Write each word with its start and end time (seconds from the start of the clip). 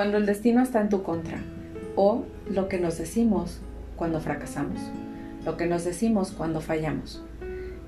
cuando 0.00 0.16
el 0.16 0.24
destino 0.24 0.62
está 0.62 0.80
en 0.80 0.88
tu 0.88 1.02
contra 1.02 1.42
o 1.94 2.24
lo 2.48 2.70
que 2.70 2.78
nos 2.78 2.96
decimos 2.96 3.60
cuando 3.96 4.18
fracasamos, 4.18 4.80
lo 5.44 5.58
que 5.58 5.66
nos 5.66 5.84
decimos 5.84 6.30
cuando 6.30 6.62
fallamos. 6.62 7.22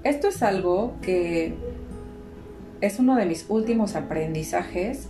Esto 0.04 0.28
es 0.28 0.42
algo 0.42 0.92
que 1.00 1.54
es 2.82 2.98
uno 2.98 3.16
de 3.16 3.24
mis 3.24 3.46
últimos 3.48 3.96
aprendizajes 3.96 5.08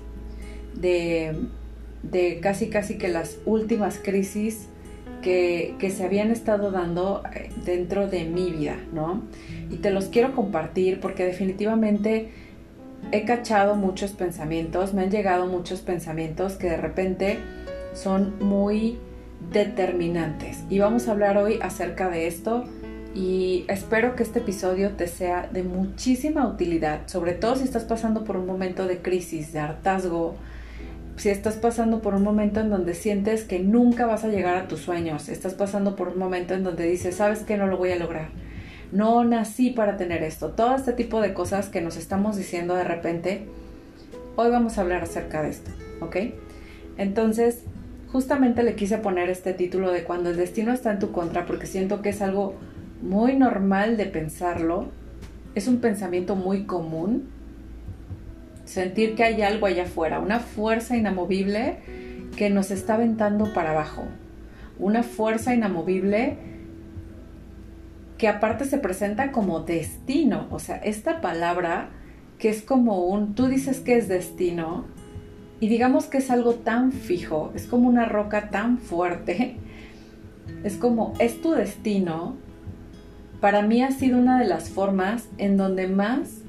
de, 0.76 1.48
casi 2.40 2.68
casi 2.68 2.98
que 2.98 3.08
las 3.08 3.38
últimas 3.46 3.98
crisis 3.98 4.68
que, 5.22 5.74
que, 5.80 5.90
se 5.90 6.04
habían 6.04 6.30
estado 6.30 6.70
dando 6.70 7.24
eh, 7.34 7.50
dentro 7.64 8.06
de 8.06 8.26
mi 8.26 8.52
vida, 8.52 8.76
¿no? 8.92 9.24
Y 9.72 9.78
te 9.78 9.90
los 9.90 10.04
quiero 10.04 10.36
compartir 10.36 11.00
porque 11.00 11.24
definitivamente 11.24 12.30
he 13.10 13.24
cachado 13.24 13.74
muchos 13.74 14.12
pensamientos, 14.12 14.94
me 14.94 15.02
han 15.02 15.10
llegado 15.10 15.46
muchos 15.46 15.80
pensamientos 15.80 16.54
que 16.54 16.70
de 16.70 16.76
repente 16.76 17.38
son 17.94 18.38
muy 18.40 18.98
determinantes. 19.50 20.64
Y 20.70 20.78
vamos 20.78 21.08
a 21.08 21.12
hablar 21.12 21.36
hoy 21.36 21.58
acerca 21.60 22.08
de 22.08 22.26
esto 22.26 22.64
y 23.14 23.64
espero 23.68 24.16
que 24.16 24.22
este 24.22 24.38
episodio 24.38 24.92
te 24.92 25.06
sea 25.06 25.48
de 25.52 25.62
muchísima 25.62 26.46
utilidad, 26.46 27.00
sobre 27.06 27.32
todo 27.32 27.56
si 27.56 27.64
estás 27.64 27.84
pasando 27.84 28.24
por 28.24 28.36
un 28.36 28.46
momento 28.46 28.86
de 28.86 29.02
crisis, 29.02 29.52
de 29.52 29.58
hartazgo, 29.58 30.36
si 31.16 31.28
estás 31.28 31.56
pasando 31.56 32.00
por 32.00 32.14
un 32.14 32.22
momento 32.22 32.60
en 32.60 32.70
donde 32.70 32.94
sientes 32.94 33.44
que 33.44 33.58
nunca 33.58 34.06
vas 34.06 34.24
a 34.24 34.28
llegar 34.28 34.56
a 34.56 34.68
tus 34.68 34.80
sueños, 34.80 35.28
estás 35.28 35.52
pasando 35.52 35.94
por 35.94 36.08
un 36.08 36.18
momento 36.18 36.54
en 36.54 36.64
donde 36.64 36.86
dices, 36.86 37.16
sabes 37.16 37.40
que 37.40 37.58
no 37.58 37.66
lo 37.66 37.76
voy 37.76 37.92
a 37.92 37.96
lograr, 37.96 38.30
no 38.92 39.24
nací 39.24 39.70
para 39.70 39.96
tener 39.96 40.22
esto, 40.22 40.50
todo 40.50 40.76
este 40.76 40.92
tipo 40.92 41.20
de 41.20 41.32
cosas 41.32 41.68
que 41.68 41.80
nos 41.80 41.96
estamos 41.96 42.36
diciendo 42.36 42.74
de 42.74 42.84
repente, 42.84 43.46
hoy 44.36 44.50
vamos 44.50 44.76
a 44.76 44.82
hablar 44.82 45.02
acerca 45.02 45.42
de 45.42 45.48
esto, 45.48 45.70
¿ok? 46.00 46.16
Entonces, 46.98 47.62
justamente 48.12 48.62
le 48.62 48.74
quise 48.74 48.98
poner 48.98 49.30
este 49.30 49.54
título 49.54 49.90
de 49.90 50.04
cuando 50.04 50.28
el 50.28 50.36
destino 50.36 50.72
está 50.72 50.92
en 50.92 50.98
tu 50.98 51.10
contra 51.10 51.46
porque 51.46 51.66
siento 51.66 52.02
que 52.02 52.10
es 52.10 52.20
algo 52.20 52.54
muy 53.00 53.34
normal 53.34 53.96
de 53.96 54.04
pensarlo, 54.04 54.88
es 55.54 55.68
un 55.68 55.78
pensamiento 55.78 56.36
muy 56.36 56.64
común, 56.64 57.30
sentir 58.66 59.14
que 59.14 59.24
hay 59.24 59.40
algo 59.40 59.66
allá 59.66 59.84
afuera, 59.84 60.20
una 60.20 60.38
fuerza 60.38 60.98
inamovible 60.98 61.78
que 62.36 62.50
nos 62.50 62.70
está 62.70 62.94
aventando 62.94 63.54
para 63.54 63.70
abajo, 63.70 64.04
una 64.78 65.02
fuerza 65.02 65.54
inamovible 65.54 66.51
que 68.22 68.28
aparte 68.28 68.66
se 68.66 68.78
presenta 68.78 69.32
como 69.32 69.62
destino, 69.62 70.46
o 70.52 70.60
sea, 70.60 70.76
esta 70.76 71.20
palabra 71.20 71.88
que 72.38 72.50
es 72.50 72.62
como 72.62 73.04
un, 73.06 73.34
tú 73.34 73.48
dices 73.48 73.80
que 73.80 73.96
es 73.96 74.06
destino, 74.06 74.84
y 75.58 75.66
digamos 75.66 76.04
que 76.04 76.18
es 76.18 76.30
algo 76.30 76.54
tan 76.54 76.92
fijo, 76.92 77.50
es 77.56 77.66
como 77.66 77.88
una 77.88 78.04
roca 78.04 78.48
tan 78.50 78.78
fuerte, 78.78 79.56
es 80.62 80.76
como, 80.76 81.14
es 81.18 81.42
tu 81.42 81.50
destino, 81.50 82.36
para 83.40 83.60
mí 83.60 83.82
ha 83.82 83.90
sido 83.90 84.18
una 84.18 84.38
de 84.38 84.46
las 84.46 84.70
formas 84.70 85.28
en 85.38 85.56
donde 85.56 85.88
más 85.88 86.42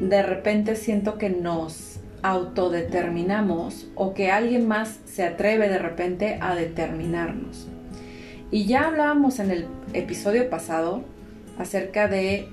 de 0.00 0.20
repente 0.24 0.74
siento 0.74 1.16
que 1.16 1.30
nos 1.30 2.00
autodeterminamos 2.22 3.86
o 3.94 4.14
que 4.14 4.32
alguien 4.32 4.66
más 4.66 4.98
se 5.04 5.22
atreve 5.22 5.68
de 5.68 5.78
repente 5.78 6.38
a 6.40 6.56
determinarnos. 6.56 7.68
Y 8.52 8.66
ya 8.66 8.86
hablábamos 8.86 9.38
en 9.38 9.50
el 9.50 9.66
episodio 9.94 10.50
pasado 10.50 11.02
acerca 11.58 12.06
de 12.06 12.48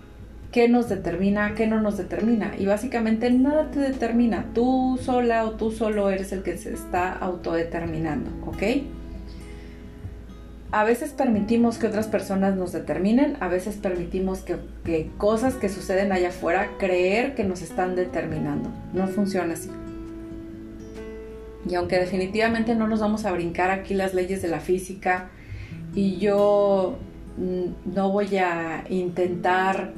qué 0.53 0.69
nos 0.69 0.87
determina, 0.87 1.55
qué 1.55 1.67
no 1.67 1.81
nos 1.81 1.97
determina. 1.97 2.53
Y 2.57 2.65
básicamente 2.65 3.29
nada 3.29 3.69
te 3.69 3.81
determina. 3.81 4.45
Tú 4.55 4.97
sola 5.03 5.43
o 5.43 5.51
tú 5.51 5.71
solo 5.71 6.09
eres 6.09 6.31
el 6.31 6.41
que 6.41 6.57
se 6.57 6.73
está 6.73 7.11
autodeterminando, 7.11 8.31
¿ok? 8.47 8.63
A 10.71 10.85
veces 10.85 11.11
permitimos 11.11 11.77
que 11.77 11.87
otras 11.87 12.07
personas 12.07 12.55
nos 12.55 12.71
determinen, 12.71 13.35
a 13.41 13.49
veces 13.49 13.75
permitimos 13.75 14.39
que, 14.39 15.09
cosas 15.17 15.55
que 15.55 15.67
suceden 15.67 16.13
allá 16.13 16.29
afuera 16.29 16.69
creer 16.79 17.35
que 17.35 17.43
nos 17.43 17.61
están 17.61 17.97
determinando. 17.97 18.69
No 18.93 19.05
funciona 19.07 19.53
así. 19.53 19.69
Y 21.69 21.75
aunque 21.75 21.99
definitivamente 21.99 22.73
no 22.73 22.87
nos 22.87 23.01
vamos 23.01 23.25
a 23.25 23.33
brincar 23.33 23.69
aquí 23.69 23.95
las 23.95 24.13
leyes 24.13 24.41
de 24.41 24.47
la 24.47 24.61
física 24.61 25.31
y 25.95 26.17
yo 26.17 26.97
mm, 27.37 27.93
no 27.95 28.11
voy 28.11 28.37
a 28.37 28.85
intentar 28.89 29.93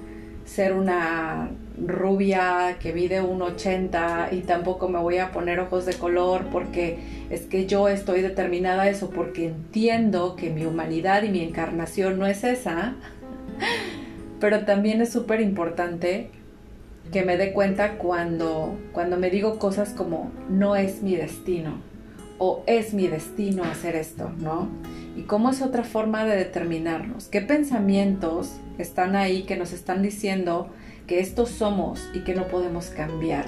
ser 0.45 0.73
una 0.73 1.51
rubia 1.85 2.77
que 2.79 2.93
mide 2.93 3.21
un 3.21 3.41
80 3.41 4.29
y 4.31 4.41
tampoco 4.41 4.89
me 4.89 4.99
voy 4.99 5.17
a 5.17 5.31
poner 5.31 5.59
ojos 5.59 5.85
de 5.85 5.93
color 5.93 6.45
porque 6.51 6.99
es 7.29 7.41
que 7.41 7.65
yo 7.65 7.87
estoy 7.87 8.21
determinada 8.21 8.83
a 8.83 8.89
eso 8.89 9.09
porque 9.09 9.47
entiendo 9.47 10.35
que 10.35 10.49
mi 10.49 10.65
humanidad 10.65 11.23
y 11.23 11.29
mi 11.29 11.41
encarnación 11.41 12.19
no 12.19 12.25
es 12.25 12.43
esa. 12.43 12.95
Pero 14.39 14.65
también 14.65 15.01
es 15.01 15.11
súper 15.11 15.39
importante 15.39 16.31
que 17.11 17.23
me 17.23 17.37
dé 17.37 17.53
cuenta 17.53 17.97
cuando, 17.97 18.77
cuando 18.91 19.17
me 19.17 19.29
digo 19.29 19.59
cosas 19.59 19.93
como 19.93 20.31
no 20.49 20.75
es 20.75 21.01
mi 21.03 21.15
destino 21.15 21.75
o 22.37 22.63
es 22.65 22.93
mi 22.93 23.07
destino 23.07 23.63
hacer 23.63 23.95
esto, 23.95 24.31
¿no? 24.39 24.69
¿Y 25.15 25.23
cómo 25.23 25.49
es 25.49 25.61
otra 25.61 25.83
forma 25.83 26.23
de 26.23 26.37
determinarnos? 26.37 27.27
¿Qué 27.27 27.41
pensamientos 27.41 28.55
están 28.77 29.15
ahí 29.15 29.43
que 29.43 29.57
nos 29.57 29.73
están 29.73 30.01
diciendo 30.01 30.69
que 31.05 31.19
estos 31.19 31.49
somos 31.49 32.09
y 32.13 32.21
que 32.21 32.33
no 32.33 32.47
podemos 32.47 32.87
cambiar? 32.87 33.45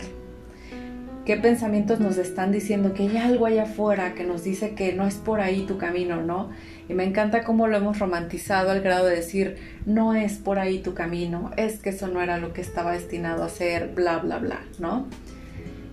¿Qué 1.26 1.38
pensamientos 1.38 2.02
nos 2.02 2.18
están 2.18 2.52
diciendo 2.52 2.94
que 2.94 3.04
hay 3.04 3.16
algo 3.16 3.46
allá 3.46 3.64
afuera 3.64 4.14
que 4.14 4.26
nos 4.26 4.44
dice 4.44 4.76
que 4.76 4.92
no 4.92 5.08
es 5.08 5.16
por 5.16 5.40
ahí 5.40 5.62
tu 5.66 5.78
camino, 5.78 6.22
¿no? 6.22 6.50
Y 6.90 6.96
me 6.96 7.06
encanta 7.06 7.46
cómo 7.46 7.68
lo 7.68 7.78
hemos 7.78 7.98
romantizado 7.98 8.72
al 8.72 8.82
grado 8.82 9.06
de 9.06 9.16
decir, 9.16 9.56
no 9.86 10.16
es 10.16 10.34
por 10.34 10.60
ahí 10.60 10.80
tu 10.80 10.94
camino, 10.94 11.52
es 11.56 11.80
que 11.80 11.92
eso 11.92 12.10
no 12.10 12.22
era 12.22 12.40
lo 12.40 12.52
que 12.52 12.60
estaba 12.60 12.92
destinado 12.92 13.46
a 13.46 13.50
ser, 13.50 13.94
bla, 13.96 14.18
bla, 14.18 14.40
bla, 14.40 14.60
¿no? 14.80 15.08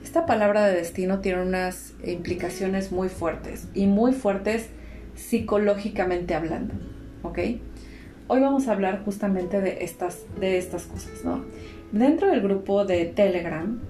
Esta 0.02 0.26
palabra 0.26 0.66
de 0.66 0.74
destino 0.74 1.20
tiene 1.20 1.42
unas 1.42 1.94
implicaciones 2.04 2.90
muy 2.90 3.08
fuertes 3.08 3.68
y 3.72 3.86
muy 3.86 4.12
fuertes 4.12 4.70
psicológicamente 5.20 6.34
hablando, 6.34 6.74
¿ok? 7.22 7.38
Hoy 8.26 8.40
vamos 8.40 8.68
a 8.68 8.72
hablar 8.72 9.02
justamente 9.04 9.60
de 9.60 9.84
estas, 9.84 10.24
de 10.40 10.58
estas 10.58 10.84
cosas, 10.84 11.24
¿no? 11.24 11.44
Dentro 11.92 12.28
del 12.28 12.40
grupo 12.40 12.84
de 12.84 13.04
Telegram, 13.04 13.80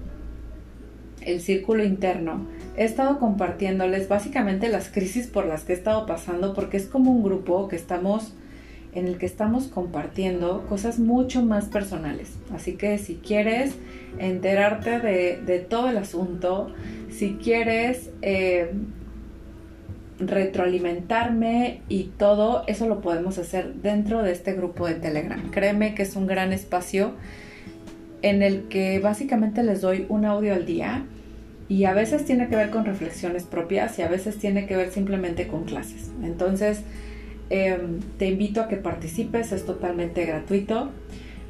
el 1.21 1.41
círculo 1.41 1.85
interno, 1.85 2.47
he 2.77 2.85
estado 2.85 3.19
compartiéndoles 3.19 4.09
básicamente 4.09 4.69
las 4.69 4.89
crisis 4.89 5.27
por 5.27 5.47
las 5.47 5.65
que 5.65 5.73
he 5.73 5.77
estado 5.77 6.07
pasando 6.07 6.55
porque 6.55 6.79
es 6.79 6.87
como 6.87 7.13
un 7.13 7.23
grupo 7.23 7.69
que 7.69 7.77
estamos 7.77 8.33
en 8.95 9.07
el 9.07 9.19
que 9.19 9.27
estamos 9.27 9.69
compartiendo 9.69 10.67
cosas 10.69 10.99
mucho 10.99 11.45
más 11.45 11.67
personales. 11.67 12.33
Así 12.53 12.75
que 12.75 12.99
si 12.99 13.17
quieres 13.17 13.77
enterarte 14.19 14.99
de, 14.99 15.67
todo 15.69 15.91
el 15.91 15.99
asunto, 15.99 16.75
si 17.11 17.35
quieres 17.35 18.11
eh, 18.23 18.73
retroalimentarme 20.20 21.81
y 21.88 22.04
todo 22.16 22.64
eso 22.66 22.86
lo 22.86 23.00
podemos 23.00 23.38
hacer 23.38 23.75
dentro 23.75 24.22
de 24.22 24.32
este 24.32 24.53
grupo 24.53 24.86
de 24.86 24.94
Telegram. 24.94 25.50
Créeme 25.50 25.94
que 25.94 26.03
es 26.03 26.16
un 26.16 26.26
gran 26.26 26.53
espacio 26.53 27.14
en 28.22 28.42
el 28.42 28.64
que 28.69 28.98
básicamente 28.98 29.62
les 29.62 29.81
doy 29.81 30.06
un 30.08 30.25
audio 30.25 30.54
al 30.54 30.66
día 30.66 31.04
y 31.69 31.84
a 31.84 31.94
veces 31.94 32.25
tiene 32.25 32.48
que 32.48 32.56
ver 32.56 32.70
con 32.70 32.84
reflexiones 32.84 33.44
propias 33.44 33.98
y 33.98 34.03
a 34.03 34.08
veces 34.08 34.38
tiene 34.38 34.66
que 34.66 34.76
ver 34.76 34.91
simplemente 34.91 35.47
con 35.47 35.64
clases. 35.64 36.10
Entonces, 36.22 36.82
em, 37.48 38.00
te 38.19 38.28
invito 38.28 38.60
a 38.60 38.69
que 38.69 38.76
participes, 38.76 39.52
es 39.52 39.64
totalmente 39.64 40.25
gratuito. 40.25 40.91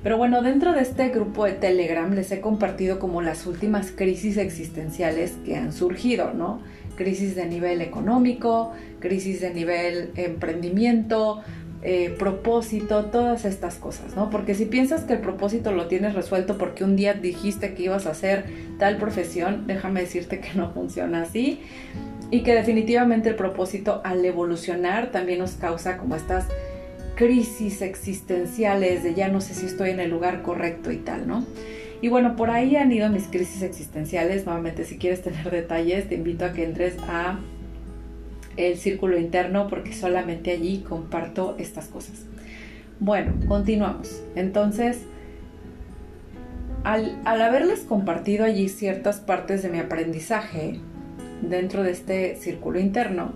Pero 0.02 0.16
bueno, 0.16 0.42
dentro 0.42 0.72
de 0.72 0.81
este 0.81 1.08
grupo 1.08 1.44
de 1.44 1.52
Telegram 1.52 2.11
les 2.12 2.32
he 2.32 2.40
compartido 2.40 2.99
como 2.99 3.20
las 3.20 3.46
últimas 3.46 3.90
crisis 3.90 4.37
existenciales 4.37 5.32
que 5.44 5.56
han 5.56 5.73
surgido, 5.73 6.32
¿no? 6.32 6.61
Crisis 7.00 7.35
de 7.35 7.47
nivel 7.47 7.81
económico, 7.81 8.73
crisis 8.99 9.41
de 9.41 9.55
nivel 9.55 10.11
emprendimiento, 10.17 11.41
eh, 11.81 12.14
propósito, 12.19 13.06
todas 13.06 13.47
estas 13.47 13.76
cosas, 13.76 14.14
¿no? 14.14 14.29
Porque 14.29 14.55
si 14.55 14.67
piensas 14.67 15.05
que 15.05 15.14
el 15.14 15.20
propósito 15.20 15.73
lo 15.73 15.87
tienes 15.87 16.12
resuelto 16.12 16.58
porque 16.58 16.85
un 16.85 16.97
día 16.97 17.14
dijiste 17.14 17.73
que 17.73 17.85
ibas 17.85 18.05
a 18.05 18.11
hacer 18.11 18.44
tal 18.79 18.99
profesión, 18.99 19.67
déjame 19.67 20.02
decirte 20.02 20.41
que 20.41 20.50
no 20.55 20.70
funciona 20.75 21.23
así 21.23 21.61
y 22.31 22.43
que 22.43 22.55
definitivamente 22.55 23.31
el 23.31 23.35
propósito 23.35 24.02
al 24.05 24.23
evolucionar 24.23 25.11
también 25.11 25.38
nos 25.38 25.52
causa 25.52 25.97
como 25.97 26.17
estas 26.17 26.49
crisis 27.14 27.81
existenciales 27.81 29.02
de 29.05 29.14
ya 29.14 29.29
no 29.29 29.41
sé 29.41 29.55
si 29.55 29.64
estoy 29.64 29.88
en 29.88 30.00
el 30.00 30.11
lugar 30.11 30.43
correcto 30.43 30.93
y 30.93 30.99
tal, 30.99 31.26
¿no? 31.26 31.47
Y 32.02 32.08
bueno, 32.08 32.37
por 32.37 32.50
ahí 32.50 32.76
han 32.76 32.91
ido 32.93 33.08
mis 33.11 33.26
crisis 33.26 33.62
existenciales. 33.62 34.47
Nuevamente, 34.47 34.85
si 34.85 34.97
quieres 34.97 35.23
tener 35.23 35.50
detalles, 35.50 36.08
te 36.08 36.14
invito 36.14 36.44
a 36.44 36.52
que 36.52 36.64
entres 36.64 36.97
a 37.08 37.38
el 38.56 38.76
círculo 38.76 39.19
interno 39.19 39.69
porque 39.69 39.93
solamente 39.93 40.50
allí 40.50 40.85
comparto 40.87 41.56
estas 41.58 41.88
cosas. 41.88 42.25
Bueno, 42.99 43.32
continuamos. 43.49 44.23
Entonces, 44.35 45.02
al, 46.85 47.20
al 47.25 47.43
haberles 47.43 47.81
compartido 47.81 48.44
allí 48.44 48.69
ciertas 48.69 49.20
partes 49.20 49.62
de 49.62 49.69
mi 49.69 49.79
aprendizaje, 49.79 50.81
dentro 51.43 51.82
de 51.82 51.93
este 51.93 52.37
círculo 52.37 52.79
interno, 52.79 53.32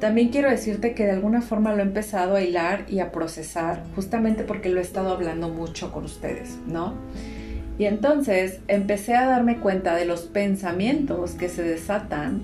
también 0.00 0.28
quiero 0.28 0.50
decirte 0.50 0.94
que 0.94 1.04
de 1.04 1.12
alguna 1.12 1.40
forma 1.40 1.72
lo 1.72 1.78
he 1.78 1.86
empezado 1.86 2.36
a 2.36 2.42
hilar 2.42 2.84
y 2.88 3.00
a 3.00 3.12
procesar, 3.12 3.82
justamente 3.94 4.44
porque 4.44 4.68
lo 4.68 4.78
he 4.78 4.82
estado 4.82 5.10
hablando 5.10 5.48
mucho 5.48 5.90
con 5.90 6.04
ustedes, 6.04 6.58
¿no? 6.66 6.94
Y 7.78 7.84
entonces 7.84 8.60
empecé 8.68 9.14
a 9.14 9.26
darme 9.26 9.58
cuenta 9.58 9.94
de 9.94 10.06
los 10.06 10.22
pensamientos 10.22 11.32
que 11.32 11.48
se 11.48 11.62
desatan 11.62 12.42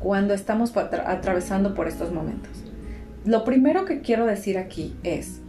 cuando 0.00 0.34
estamos 0.34 0.76
atravesando 0.76 1.74
por 1.74 1.88
estos 1.88 2.12
momentos. 2.12 2.64
Lo 3.24 3.44
primero 3.44 3.84
que 3.84 4.00
quiero 4.00 4.26
decir 4.26 4.58
aquí 4.58 4.96
es, 5.02 5.40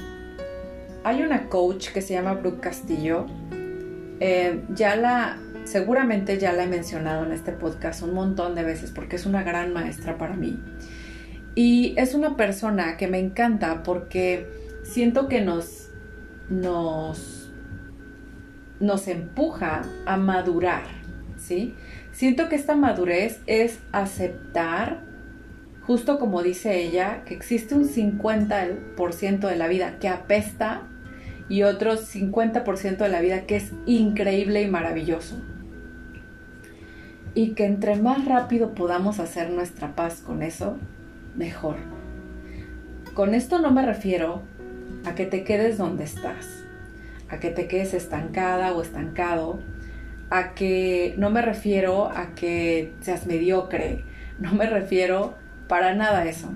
hay 1.03 1.23
una 1.23 1.49
coach 1.49 1.89
que 1.89 2.01
se 2.01 2.13
llama 2.13 2.33
Brooke 2.35 2.61
Castillo, 2.61 3.25
eh, 4.21 4.63
ya 4.69 4.95
la, 4.95 5.37
seguramente 5.65 6.37
ya 6.39 6.53
la 6.53 6.63
he 6.63 6.67
mencionado 6.67 7.25
en 7.25 7.33
este 7.33 7.51
podcast 7.51 8.01
un 8.01 8.13
montón 8.13 8.55
de 8.55 8.63
veces 8.63 8.91
porque 8.91 9.17
es 9.17 9.25
una 9.25 9.43
gran 9.43 9.73
maestra 9.73 10.17
para 10.17 10.35
mí. 10.35 10.57
Y 11.55 11.93
es 11.97 12.13
una 12.13 12.37
persona 12.37 12.95
que 12.95 13.07
me 13.07 13.19
encanta 13.19 13.83
porque 13.83 14.47
siento 14.83 15.27
que 15.27 15.41
nos, 15.41 15.89
nos 16.49 17.34
nos 18.79 19.07
empuja 19.07 19.83
a 20.05 20.17
madurar, 20.17 20.83
¿sí? 21.37 21.75
Siento 22.11 22.49
que 22.49 22.55
esta 22.55 22.75
madurez 22.75 23.41
es 23.45 23.79
aceptar, 23.91 25.01
justo 25.81 26.19
como 26.19 26.43
dice 26.43 26.81
ella, 26.81 27.23
que 27.25 27.33
existe 27.33 27.75
un 27.75 27.87
50% 27.87 29.47
de 29.47 29.55
la 29.55 29.67
vida 29.67 29.99
que 29.99 30.09
apesta 30.09 30.83
y 31.49 31.63
otro 31.63 31.97
50% 31.97 32.97
de 32.97 33.09
la 33.09 33.21
vida 33.21 33.45
que 33.45 33.57
es 33.57 33.71
increíble 33.85 34.61
y 34.61 34.67
maravilloso. 34.67 35.35
Y 37.33 37.49
que 37.49 37.65
entre 37.65 37.97
más 37.97 38.25
rápido 38.25 38.73
podamos 38.73 39.19
hacer 39.19 39.49
nuestra 39.49 39.95
paz 39.95 40.21
con 40.21 40.41
eso, 40.41 40.77
mejor. 41.35 41.75
Con 43.13 43.33
esto 43.33 43.59
no 43.59 43.71
me 43.71 43.85
refiero 43.85 44.41
a 45.05 45.15
que 45.15 45.25
te 45.25 45.43
quedes 45.43 45.77
donde 45.77 46.05
estás 46.05 46.64
a 47.29 47.39
que 47.39 47.49
te 47.49 47.67
quedes 47.67 47.93
estancada 47.93 48.73
o 48.73 48.81
estancado, 48.81 49.59
a 50.29 50.53
que 50.53 51.15
no 51.17 51.29
me 51.29 51.41
refiero 51.41 52.09
a 52.09 52.35
que 52.35 52.93
seas 53.01 53.27
mediocre, 53.27 54.03
no 54.39 54.53
me 54.53 54.67
refiero 54.67 55.35
para 55.67 55.93
nada 55.93 56.19
a 56.19 56.25
eso. 56.25 56.49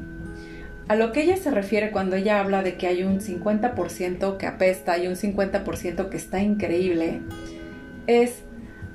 A 0.88 0.96
lo 0.96 1.12
que 1.12 1.22
ella 1.22 1.38
se 1.38 1.52
refiere 1.52 1.92
cuando 1.92 2.16
ella 2.16 2.40
habla 2.40 2.64
de 2.64 2.76
que 2.76 2.88
hay 2.88 3.04
un 3.04 3.20
50% 3.20 4.38
que 4.38 4.48
apesta 4.48 4.98
y 4.98 5.08
un 5.08 5.16
50% 5.16 6.10
que 6.10 6.18
está 6.18 6.42
increíble, 6.42 7.22
es 8.08 8.44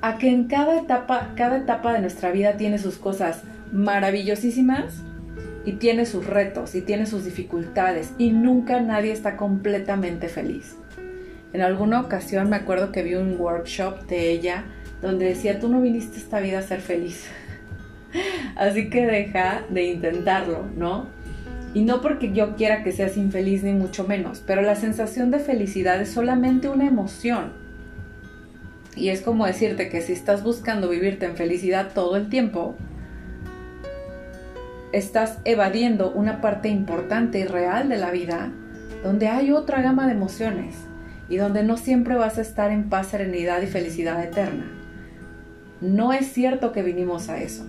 a 0.01 0.17
que 0.17 0.29
en 0.29 0.47
cada 0.47 0.77
etapa, 0.77 1.31
cada 1.37 1.57
etapa 1.57 1.93
de 1.93 2.01
nuestra 2.01 2.31
vida 2.31 2.57
tiene 2.57 2.79
sus 2.79 2.97
cosas 2.97 3.43
maravillosísimas 3.71 5.03
y 5.63 5.73
tiene 5.73 6.05
sus 6.05 6.25
retos 6.25 6.75
y 6.75 6.81
tiene 6.81 7.05
sus 7.05 7.23
dificultades 7.23 8.13
y 8.17 8.31
nunca 8.31 8.81
nadie 8.81 9.13
está 9.13 9.37
completamente 9.37 10.27
feliz. 10.27 10.75
En 11.55 11.61
alguna 11.61 12.01
ocasión 12.01 12.49
me 12.49 12.57
acuerdo 12.57 12.91
que 12.91 13.01
vi 13.01 13.15
un 13.15 13.39
workshop 13.39 14.07
de 14.07 14.29
ella 14.29 14.65
donde 15.01 15.23
decía, 15.23 15.57
tú 15.57 15.69
no 15.69 15.79
viniste 15.79 16.17
esta 16.17 16.41
vida 16.41 16.59
a 16.59 16.61
ser 16.61 16.81
feliz. 16.81 17.29
Así 18.57 18.89
que 18.89 19.05
deja 19.05 19.63
de 19.69 19.85
intentarlo, 19.85 20.65
¿no? 20.75 21.07
Y 21.73 21.83
no 21.83 22.01
porque 22.01 22.33
yo 22.33 22.57
quiera 22.57 22.83
que 22.83 22.91
seas 22.91 23.15
infeliz 23.15 23.63
ni 23.63 23.71
mucho 23.71 24.05
menos, 24.05 24.43
pero 24.45 24.63
la 24.63 24.75
sensación 24.75 25.31
de 25.31 25.39
felicidad 25.39 26.01
es 26.01 26.09
solamente 26.09 26.67
una 26.67 26.87
emoción. 26.87 27.53
Y 28.97 29.07
es 29.07 29.21
como 29.21 29.45
decirte 29.45 29.87
que 29.87 30.01
si 30.01 30.11
estás 30.11 30.43
buscando 30.43 30.89
vivirte 30.89 31.25
en 31.25 31.37
felicidad 31.37 31.91
todo 31.95 32.17
el 32.17 32.27
tiempo, 32.27 32.75
estás 34.91 35.39
evadiendo 35.45 36.11
una 36.11 36.41
parte 36.41 36.67
importante 36.67 37.39
y 37.39 37.45
real 37.45 37.87
de 37.87 37.95
la 37.95 38.11
vida 38.11 38.51
donde 39.05 39.29
hay 39.29 39.53
otra 39.53 39.81
gama 39.81 40.05
de 40.05 40.11
emociones 40.11 40.84
y 41.29 41.37
donde 41.37 41.63
no 41.63 41.77
siempre 41.77 42.15
vas 42.15 42.37
a 42.37 42.41
estar 42.41 42.71
en 42.71 42.89
paz, 42.89 43.07
serenidad 43.07 43.61
y 43.61 43.67
felicidad 43.67 44.23
eterna. 44.23 44.65
No 45.81 46.13
es 46.13 46.31
cierto 46.31 46.71
que 46.71 46.83
vinimos 46.83 47.29
a 47.29 47.41
eso. 47.41 47.65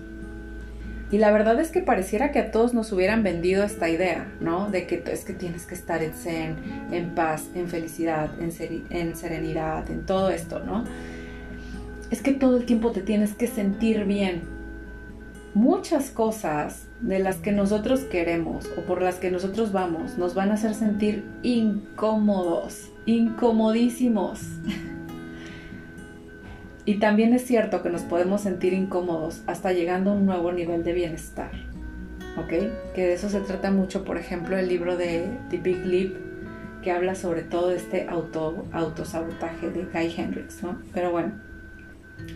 Y 1.09 1.19
la 1.19 1.31
verdad 1.31 1.59
es 1.59 1.69
que 1.69 1.81
pareciera 1.81 2.31
que 2.31 2.39
a 2.39 2.51
todos 2.51 2.73
nos 2.73 2.91
hubieran 2.91 3.23
vendido 3.23 3.63
esta 3.63 3.89
idea, 3.89 4.27
¿no? 4.41 4.69
De 4.69 4.87
que 4.87 5.01
es 5.09 5.23
que 5.23 5.33
tienes 5.33 5.65
que 5.65 5.73
estar 5.73 6.03
en 6.03 6.11
zen, 6.11 6.55
en 6.91 7.15
paz, 7.15 7.45
en 7.55 7.69
felicidad, 7.69 8.29
en, 8.41 8.51
en 8.89 9.15
serenidad, 9.15 9.89
en 9.89 10.05
todo 10.05 10.29
esto, 10.29 10.59
¿no? 10.59 10.83
Es 12.11 12.21
que 12.21 12.33
todo 12.33 12.57
el 12.57 12.65
tiempo 12.65 12.91
te 12.91 13.01
tienes 13.01 13.33
que 13.33 13.47
sentir 13.47 14.03
bien. 14.03 14.56
Muchas 15.57 16.11
cosas 16.11 16.87
de 17.01 17.17
las 17.17 17.37
que 17.37 17.51
nosotros 17.51 18.01
queremos 18.01 18.69
o 18.77 18.81
por 18.81 19.01
las 19.01 19.15
que 19.15 19.31
nosotros 19.31 19.71
vamos 19.71 20.15
nos 20.15 20.35
van 20.35 20.51
a 20.51 20.53
hacer 20.53 20.75
sentir 20.75 21.25
incómodos 21.41 22.91
incomodísimos. 23.07 24.39
y 26.85 26.99
también 26.99 27.33
es 27.33 27.43
cierto 27.43 27.81
que 27.81 27.89
nos 27.89 28.03
podemos 28.03 28.41
sentir 28.41 28.73
incómodos 28.73 29.41
hasta 29.47 29.73
llegando 29.73 30.11
a 30.11 30.13
un 30.13 30.27
nuevo 30.27 30.51
nivel 30.51 30.83
de 30.83 30.93
bienestar. 30.93 31.49
¿Ok? 32.37 32.93
Que 32.93 33.07
de 33.07 33.13
eso 33.13 33.27
se 33.27 33.39
trata 33.39 33.71
mucho, 33.71 34.05
por 34.05 34.19
ejemplo, 34.19 34.59
el 34.59 34.67
libro 34.67 34.95
de 34.95 35.27
The 35.49 35.57
Big 35.57 35.83
Leap, 35.83 36.17
que 36.83 36.91
habla 36.91 37.15
sobre 37.15 37.41
todo 37.41 37.71
este 37.71 38.07
auto, 38.07 38.67
autosabotaje 38.73 39.71
de 39.71 39.85
Guy 39.85 40.13
Hendricks, 40.15 40.61
¿no? 40.61 40.79
Pero 40.93 41.09
bueno, 41.09 41.33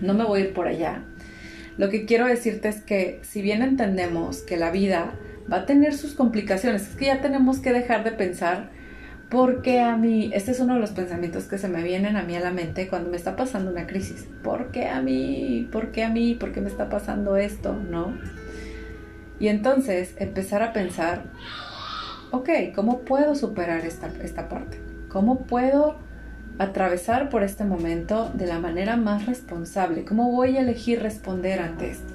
no 0.01 0.15
me 0.15 0.23
voy 0.23 0.41
a 0.41 0.45
ir 0.45 0.53
por 0.53 0.65
allá. 0.65 1.03
Lo 1.81 1.89
que 1.89 2.05
quiero 2.05 2.27
decirte 2.27 2.69
es 2.69 2.79
que 2.81 3.19
si 3.23 3.41
bien 3.41 3.63
entendemos 3.63 4.43
que 4.43 4.55
la 4.55 4.69
vida 4.69 5.13
va 5.51 5.57
a 5.57 5.65
tener 5.65 5.95
sus 5.95 6.13
complicaciones, 6.13 6.83
es 6.83 6.95
que 6.95 7.05
ya 7.07 7.21
tenemos 7.21 7.57
que 7.57 7.73
dejar 7.73 8.03
de 8.03 8.11
pensar 8.11 8.69
¿Por 9.31 9.63
qué 9.63 9.79
a 9.79 9.97
mí? 9.97 10.29
Este 10.31 10.51
es 10.51 10.59
uno 10.59 10.75
de 10.75 10.79
los 10.79 10.91
pensamientos 10.91 11.45
que 11.45 11.57
se 11.57 11.69
me 11.69 11.81
vienen 11.81 12.17
a 12.17 12.21
mí 12.21 12.35
a 12.35 12.39
la 12.39 12.51
mente 12.51 12.87
cuando 12.87 13.09
me 13.09 13.17
está 13.17 13.35
pasando 13.35 13.71
una 13.71 13.87
crisis. 13.87 14.27
¿Por 14.43 14.69
qué 14.71 14.89
a 14.89 15.01
mí? 15.01 15.67
¿Por 15.71 15.91
qué 15.91 16.03
a 16.03 16.09
mí? 16.09 16.35
¿Por 16.35 16.51
qué 16.51 16.61
me 16.61 16.67
está 16.67 16.87
pasando 16.87 17.35
esto? 17.35 17.73
¿No? 17.73 18.13
Y 19.39 19.47
entonces 19.47 20.13
empezar 20.17 20.61
a 20.61 20.73
pensar, 20.73 21.31
ok, 22.31 22.49
¿cómo 22.75 22.99
puedo 23.05 23.33
superar 23.33 23.85
esta, 23.85 24.11
esta 24.21 24.49
parte? 24.49 24.81
¿Cómo 25.07 25.47
puedo 25.47 25.97
atravesar 26.61 27.29
por 27.29 27.43
este 27.43 27.63
momento 27.63 28.31
de 28.33 28.47
la 28.47 28.59
manera 28.59 28.97
más 28.97 29.25
responsable? 29.25 30.05
¿Cómo 30.05 30.31
voy 30.31 30.57
a 30.57 30.61
elegir 30.61 31.01
responder 31.01 31.59
ante 31.59 31.91
esto? 31.91 32.13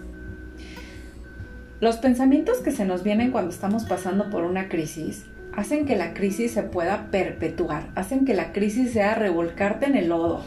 Los 1.80 1.97
pensamientos 1.97 2.59
que 2.59 2.71
se 2.71 2.85
nos 2.85 3.02
vienen 3.02 3.32
cuando 3.32 3.50
estamos 3.50 3.85
pasando 3.85 4.30
por 4.30 4.44
una 4.44 4.68
crisis 4.68 5.26
hacen 5.52 5.85
que 5.85 5.97
la 5.97 6.14
crisis 6.14 6.52
se 6.52 6.62
pueda 6.62 7.11
perpetuar, 7.11 7.88
hacen 7.94 8.25
que 8.25 8.35
la 8.35 8.52
crisis 8.52 8.92
sea 8.92 9.14
revolcarte 9.14 9.87
en 9.87 9.97
el 9.97 10.09
lodo, 10.09 10.44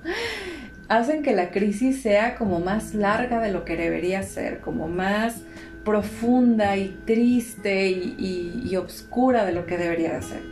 hacen 0.88 1.24
que 1.24 1.34
la 1.34 1.52
crisis 1.52 2.02
sea 2.02 2.36
como 2.36 2.60
más 2.60 2.94
larga 2.94 3.40
de 3.40 3.52
lo 3.52 3.66
que 3.66 3.78
debería 3.78 4.24
ser, 4.24 4.60
como 4.60 4.88
más 4.88 5.42
profunda 5.84 6.78
y 6.78 7.00
triste 7.06 7.90
y, 7.90 8.64
y, 8.70 8.76
oscura 8.76 9.46
de 9.46 9.52
lo 9.54 9.66
que 9.66 9.78
debería 9.78 10.22
ser. 10.22 10.51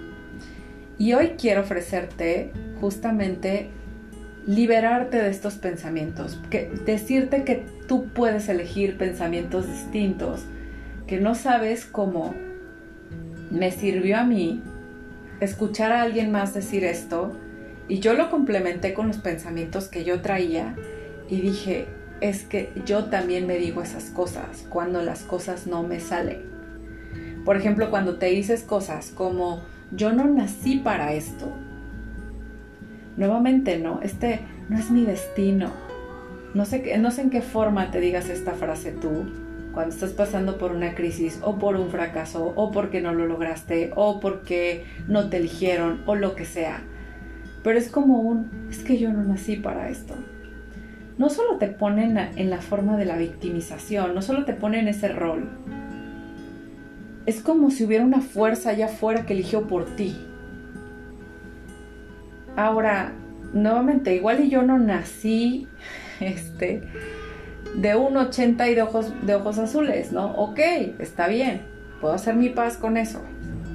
Y 1.00 1.14
hoy 1.14 1.36
quiero 1.38 1.62
ofrecerte 1.62 2.52
justamente 2.82 3.70
liberarte 4.46 5.18
de 5.18 5.30
estos 5.30 5.56
pensamientos, 5.56 6.40
que, 6.50 6.70
decirte 6.86 7.46
que 7.46 7.66
tú 7.88 8.10
puedes 8.10 8.50
elegir 8.50 8.98
pensamientos 8.98 9.66
distintos, 9.68 10.42
que 11.08 11.20
no 11.20 11.36
sabes 11.36 11.86
cómo 11.86 12.36
me 13.50 13.72
sirvió 13.72 14.18
a 14.18 14.24
mí 14.24 14.62
escuchar 15.40 15.94
a 15.94 16.02
alguien 16.02 16.32
más 16.32 16.54
decir 16.54 16.84
esto 16.84 17.32
y 17.88 18.00
yo 18.00 18.14
lo 18.14 18.30
complementé 18.30 18.94
con 18.94 19.08
los 19.08 19.18
pensamientos 19.18 19.88
que 19.88 20.04
yo 20.04 20.22
traía 20.22 20.76
y 21.30 21.40
dije, 21.40 21.88
es 22.20 22.44
que 22.44 22.74
yo 22.86 23.06
también 23.06 23.48
me 23.48 23.58
digo 23.58 23.82
esas 23.82 24.10
cosas 24.10 24.66
cuando 24.70 25.02
las 25.02 25.22
cosas 25.22 25.66
no 25.66 25.84
me 25.84 26.02
salen. 26.02 26.44
Por 27.46 27.56
ejemplo, 27.56 27.90
cuando 27.90 28.18
te 28.18 28.28
dices 28.28 28.64
cosas 28.64 29.12
como, 29.12 29.64
yo 29.92 30.12
no 30.12 30.26
nací 30.26 30.78
para 30.78 31.14
esto. 31.14 31.52
Nuevamente 33.18 33.80
no, 33.80 34.02
este 34.02 34.42
no 34.70 34.78
es 34.78 34.92
mi 34.92 35.06
destino. 35.06 35.72
No 36.54 36.66
sé, 36.66 36.98
no 36.98 37.12
sé 37.12 37.22
en 37.22 37.30
qué 37.30 37.42
forma 37.42 37.92
te 37.92 38.00
digas 38.00 38.30
esta 38.30 38.54
frase 38.54 38.92
tú, 38.92 39.26
cuando 39.74 39.94
estás 39.94 40.12
pasando 40.12 40.58
por 40.58 40.72
una 40.72 40.96
crisis 40.96 41.40
o 41.44 41.58
por 41.58 41.76
un 41.76 41.90
fracaso 41.90 42.54
o 42.56 42.72
porque 42.72 43.02
no 43.02 43.14
lo 43.14 43.28
lograste 43.28 43.92
o 43.96 44.20
porque 44.20 44.86
no 45.08 45.30
te 45.30 45.38
eligieron 45.38 46.02
o 46.06 46.16
lo 46.16 46.36
que 46.36 46.46
sea. 46.46 46.82
Pero 47.64 47.78
es 47.78 47.90
como 47.90 48.20
un, 48.20 48.68
es 48.70 48.80
que 48.80 48.98
yo 48.98 49.12
no 49.12 49.24
nací 49.24 49.58
para 49.58 49.90
esto. 49.90 50.16
No 51.18 51.30
solo 51.30 51.58
te 51.58 51.68
ponen 51.68 52.18
en 52.18 52.50
la 52.50 52.62
forma 52.62 52.98
de 52.98 53.06
la 53.06 53.18
victimización, 53.18 54.16
no 54.16 54.22
solo 54.22 54.46
te 54.46 54.54
ponen 54.54 54.88
ese 54.88 55.10
rol. 55.10 55.50
Es 57.30 57.42
como 57.42 57.70
si 57.70 57.84
hubiera 57.84 58.04
una 58.04 58.22
fuerza 58.22 58.72
allá 58.72 58.88
afuera 58.88 59.28
que 59.28 59.34
eligió 59.34 59.68
por 59.68 59.86
ti. 59.96 60.18
Ahora, 62.56 63.14
nuevamente, 63.54 64.16
igual 64.16 64.44
y 64.44 64.50
yo 64.50 64.64
no 64.64 64.80
nací 64.80 65.68
este 66.20 66.82
de 67.76 67.96
un 67.96 68.18
80 68.18 68.68
y 68.70 68.74
de 68.74 68.82
ojos, 68.82 69.14
de 69.22 69.36
ojos 69.36 69.60
azules, 69.60 70.12
¿no? 70.12 70.32
Ok, 70.38 70.58
está 70.98 71.28
bien, 71.28 71.62
puedo 72.02 72.16
hacer 72.16 72.34
mi 72.34 72.50
paz 72.50 72.78
con 72.78 72.98
eso, 72.98 73.22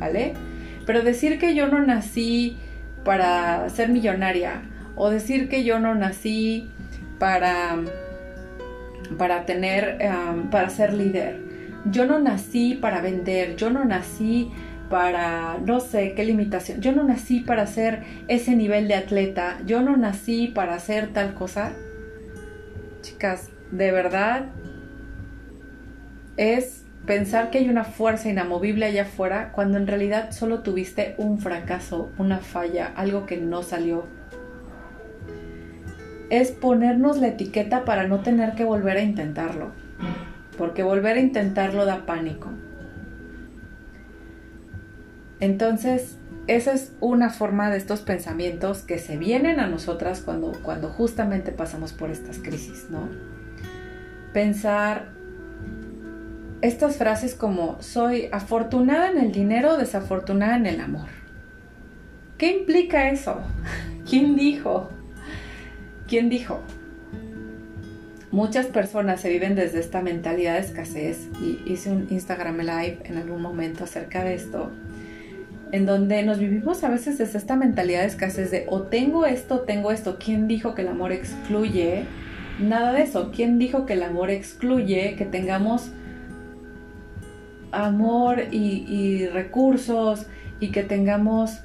¿vale? 0.01 0.35
Pero 0.85 1.03
decir 1.03 1.39
que 1.39 1.55
yo 1.55 1.69
no 1.69 1.81
nací 1.81 2.57
para 3.05 3.69
ser 3.69 3.89
millonaria 3.89 4.63
o 4.97 5.11
decir 5.11 5.49
que 5.49 5.63
yo 5.63 5.79
no 5.79 5.95
nací 5.95 6.73
para, 7.21 7.77
para 9.17 9.47
tener, 9.47 9.97
para 10.51 10.71
ser 10.71 10.93
líder. 10.93 11.54
Yo 11.91 12.07
no 12.07 12.19
nací 12.19 12.75
para 12.75 13.01
vender, 13.01 13.57
yo 13.57 13.71
no 13.71 13.85
nací 13.85 14.51
para, 14.89 15.59
no 15.59 15.81
sé 15.81 16.15
qué 16.15 16.25
limitación, 16.25 16.81
yo 16.81 16.93
no 16.93 17.05
nací 17.05 17.41
para 17.41 17.67
ser 17.67 18.03
ese 18.29 18.57
nivel 18.57 18.89
de 18.89 18.95
atleta, 18.95 19.59
yo 19.67 19.83
no 19.83 19.97
nací 19.97 20.49
para 20.49 20.75
hacer 20.75 21.13
tal 21.13 21.35
cosa. 21.35 21.73
Chicas, 23.03 23.51
de 23.71 23.93
verdad 23.93 24.47
es 26.37 26.85
pensar 27.07 27.51
que 27.51 27.59
hay 27.59 27.69
una 27.69 27.85
fuerza 27.85 28.29
inamovible 28.29 28.87
allá 28.87 29.03
afuera 29.03 29.53
cuando 29.53 29.79
en 29.79 29.87
realidad 29.87 30.31
solo 30.33 30.61
tuviste 30.61 31.15
un 31.19 31.39
fracaso, 31.39 32.11
una 32.19 32.39
falla, 32.39 32.93
algo 32.97 33.27
que 33.27 33.37
no 33.37 33.63
salió. 33.63 34.07
Es 36.31 36.51
ponernos 36.51 37.19
la 37.19 37.29
etiqueta 37.29 37.85
para 37.85 38.09
no 38.09 38.21
tener 38.21 38.55
que 38.55 38.65
volver 38.65 38.97
a 38.97 39.03
intentarlo, 39.03 39.73
porque 40.55 40.83
volver 40.83 41.17
a 41.17 41.21
intentarlo 41.21 41.85
da 41.85 42.07
pánico. 42.07 42.51
Entonces, 45.41 46.17
esa 46.47 46.73
es 46.73 46.93
una 47.01 47.31
forma 47.31 47.71
de 47.71 47.77
estos 47.77 48.01
pensamientos 48.01 48.83
que 48.83 48.99
se 48.99 49.17
vienen 49.17 49.61
a 49.61 49.67
nosotras 49.67 50.21
cuando, 50.21 50.53
cuando 50.63 50.89
justamente 50.89 51.53
pasamos 51.53 51.93
por 51.93 52.11
estas 52.11 52.39
crisis, 52.39 52.87
¿no? 52.91 53.09
pensar 54.35 55.13
estas 56.61 56.97
frases 56.97 57.35
como 57.35 57.81
soy 57.81 58.29
afortunada 58.33 59.11
en 59.11 59.19
el 59.19 59.33
dinero, 59.33 59.79
desafortunada 59.79 60.57
en 60.57 60.67
el 60.67 60.81
amor. 60.81 61.09
¿Qué 62.37 62.59
implica 62.59 63.09
eso? 63.11 63.41
¿Quién 64.11 64.37
dijo? 64.37 64.91
¿Quién 66.07 66.29
dijo? 66.29 66.61
Muchas 68.35 68.67
personas 68.67 69.21
se 69.21 69.29
viven 69.29 69.55
desde 69.55 69.79
esta 69.79 70.03
mentalidad 70.03 70.55
de 70.55 70.59
escasez 70.59 71.29
y 71.41 71.61
hice 71.71 71.93
un 71.93 72.09
Instagram 72.11 72.59
live 72.59 72.99
en 73.05 73.17
algún 73.17 73.41
momento 73.41 73.85
acerca 73.85 74.25
de 74.25 74.35
esto, 74.35 74.73
en 75.71 75.87
donde 75.87 76.21
nos 76.25 76.41
vivimos 76.41 76.83
a 76.83 76.89
veces 76.89 77.17
desde 77.17 77.39
esta 77.39 77.55
mentalidad 77.55 78.01
de 78.01 78.09
escasez 78.09 78.51
de 78.51 78.67
o 78.69 78.83
tengo 78.83 79.25
esto, 79.25 79.61
tengo 79.61 79.93
esto. 79.93 80.19
¿Quién 80.19 80.49
dijo 80.49 80.75
que 80.75 80.83
el 80.83 80.89
amor 80.89 81.13
excluye? 81.13 82.07
Nada 82.59 82.93
de 82.93 83.03
eso. 83.03 83.31
¿Quién 83.33 83.61
dijo 83.61 83.87
que 83.87 83.93
el 83.93 84.03
amor 84.03 84.31
excluye 84.31 85.15
que 85.15 85.27
tengamos 85.27 85.93
amor 87.71 88.43
y, 88.51 89.29
recursos 89.29 90.27
y 90.59 90.73
que 90.73 90.83
tengamos, 90.83 91.61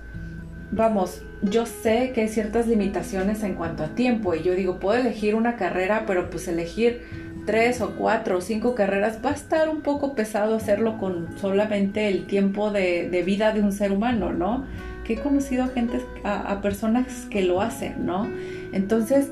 vamos, 0.72 1.22
yo 1.42 1.66
sé 1.66 2.12
que 2.14 2.22
hay 2.22 2.28
ciertas 2.28 2.68
limitaciones 2.68 3.44
en 3.44 3.56
cuanto 3.56 3.84
a 3.84 3.90
tiempo 3.90 4.36
y 4.36 4.44
yo 4.44 4.54
digo, 4.54 4.80
puedo 4.80 5.00
elegir 5.00 5.36
una 5.36 5.56
carrera, 5.56 6.04
pero 6.06 6.30
pues 6.30 6.48
elegir 6.48 7.02
tres 7.46 7.82
o 7.82 7.96
cuatro 7.96 8.38
o 8.38 8.42
cinco 8.42 8.76
carreras 8.76 9.20
va 9.26 9.32
a 9.32 9.34
estar 9.34 9.70
un 9.70 9.82
poco 9.82 10.16
pesado 10.16 10.56
hacerlo 10.56 10.98
con 10.98 11.38
solamente 11.40 12.08
el 12.08 12.28
tiempo 12.28 12.72
de, 12.72 13.24
vida 13.26 13.52
de 13.54 13.62
un 13.62 13.72
ser 13.72 13.92
humano, 13.92 14.34
¿no? 14.34 14.66
Que 15.04 15.14
he 15.14 15.18
conocido 15.18 15.64
a 15.64 15.68
gente, 15.70 16.00
a 16.24 16.62
personas 16.62 17.26
que 17.32 17.42
lo 17.42 17.62
hacen, 17.62 18.06
¿no? 18.06 18.28
Entonces, 18.72 19.32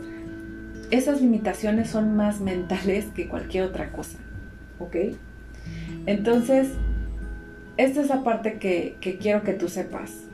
esas 0.91 1.21
limitaciones 1.21 1.89
son 1.89 2.15
más 2.15 2.39
mentales 2.39 3.05
que 3.15 3.27
cualquier 3.27 3.65
otra 3.65 3.91
cosa, 3.91 4.17
¿ok? 4.79 4.95
Entonces, 6.05 6.69
esta 7.75 8.01
es 8.01 8.07
la 8.07 8.23
parte 8.23 8.57
que, 8.57 8.95
quiero 9.21 9.43
que 9.43 9.53
tú 9.53 9.67
sepas. 9.67 10.26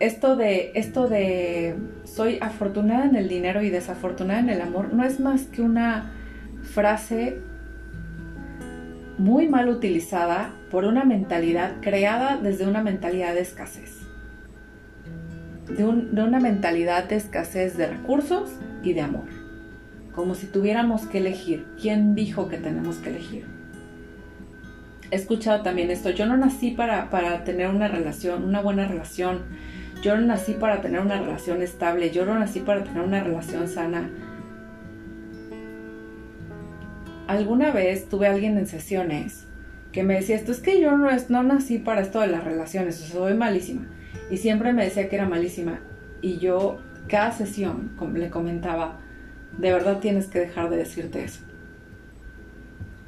Esto 0.00 0.36
de, 0.36 0.72
esto 0.74 1.08
de 1.08 1.76
soy 2.04 2.38
afortunada 2.40 3.04
en 3.04 3.14
el 3.14 3.28
dinero 3.28 3.62
y 3.62 3.70
desafortunada 3.70 4.40
en 4.40 4.50
el 4.50 4.60
amor 4.60 4.92
no 4.92 5.04
es 5.04 5.20
más 5.20 5.42
que 5.44 5.62
una 5.62 6.12
frase 6.62 7.40
muy 9.18 9.48
mal 9.48 9.68
utilizada 9.68 10.50
por 10.70 10.84
una 10.84 11.04
mentalidad 11.04 11.76
creada 11.80 12.36
desde 12.36 12.66
una 12.66 12.82
mentalidad 12.82 13.34
de 13.34 13.40
escasez. 13.40 14.00
De, 15.68 15.84
una 15.84 16.40
mentalidad 16.40 17.04
de 17.04 17.16
escasez 17.16 17.76
de 17.76 17.86
recursos 17.86 18.50
y 18.82 18.92
de 18.92 19.00
amor. 19.00 19.26
Como 20.14 20.34
si 20.34 20.46
tuviéramos 20.46 21.06
que 21.06 21.18
elegir. 21.18 21.66
¿Quién 21.80 22.14
dijo 22.14 22.48
que 22.48 22.58
tenemos 22.58 22.96
que 22.96 23.10
elegir? 23.10 23.46
He 25.10 25.16
escuchado 25.16 25.62
también 25.62 25.90
esto. 25.90 26.10
Yo 26.10 26.26
no 26.26 26.36
nací 26.36 26.72
para, 26.72 27.10
para 27.10 27.44
tener 27.44 27.68
una 27.68 27.88
relación, 27.88 28.44
una 28.44 28.60
buena 28.60 28.86
relación. 28.86 29.44
Yo 30.04 30.18
no 30.18 30.26
nací 30.26 30.52
para 30.52 30.82
tener 30.82 31.00
una 31.00 31.18
relación 31.18 31.62
estable. 31.62 32.10
Yo 32.10 32.26
no 32.26 32.38
nací 32.38 32.60
para 32.60 32.84
tener 32.84 33.00
una 33.00 33.24
relación 33.24 33.66
sana. 33.68 34.10
Alguna 37.26 37.70
vez 37.72 38.06
tuve 38.10 38.26
a 38.26 38.32
alguien 38.32 38.58
en 38.58 38.66
sesiones 38.66 39.46
que 39.92 40.02
me 40.02 40.16
decía 40.16 40.36
esto, 40.36 40.52
es 40.52 40.60
que 40.60 40.78
yo 40.78 40.98
no, 40.98 41.08
no 41.30 41.42
nací 41.42 41.78
para 41.78 42.02
esto 42.02 42.20
de 42.20 42.26
las 42.26 42.44
relaciones, 42.44 42.96
soy 42.96 43.32
malísima. 43.32 43.86
Y 44.30 44.36
siempre 44.36 44.74
me 44.74 44.84
decía 44.84 45.08
que 45.08 45.16
era 45.16 45.26
malísima. 45.26 45.80
Y 46.20 46.36
yo 46.36 46.80
cada 47.08 47.32
sesión 47.32 47.92
le 48.12 48.28
comentaba, 48.28 49.00
de 49.56 49.72
verdad 49.72 50.00
tienes 50.00 50.26
que 50.26 50.40
dejar 50.40 50.68
de 50.68 50.76
decirte 50.76 51.24
eso. 51.24 51.40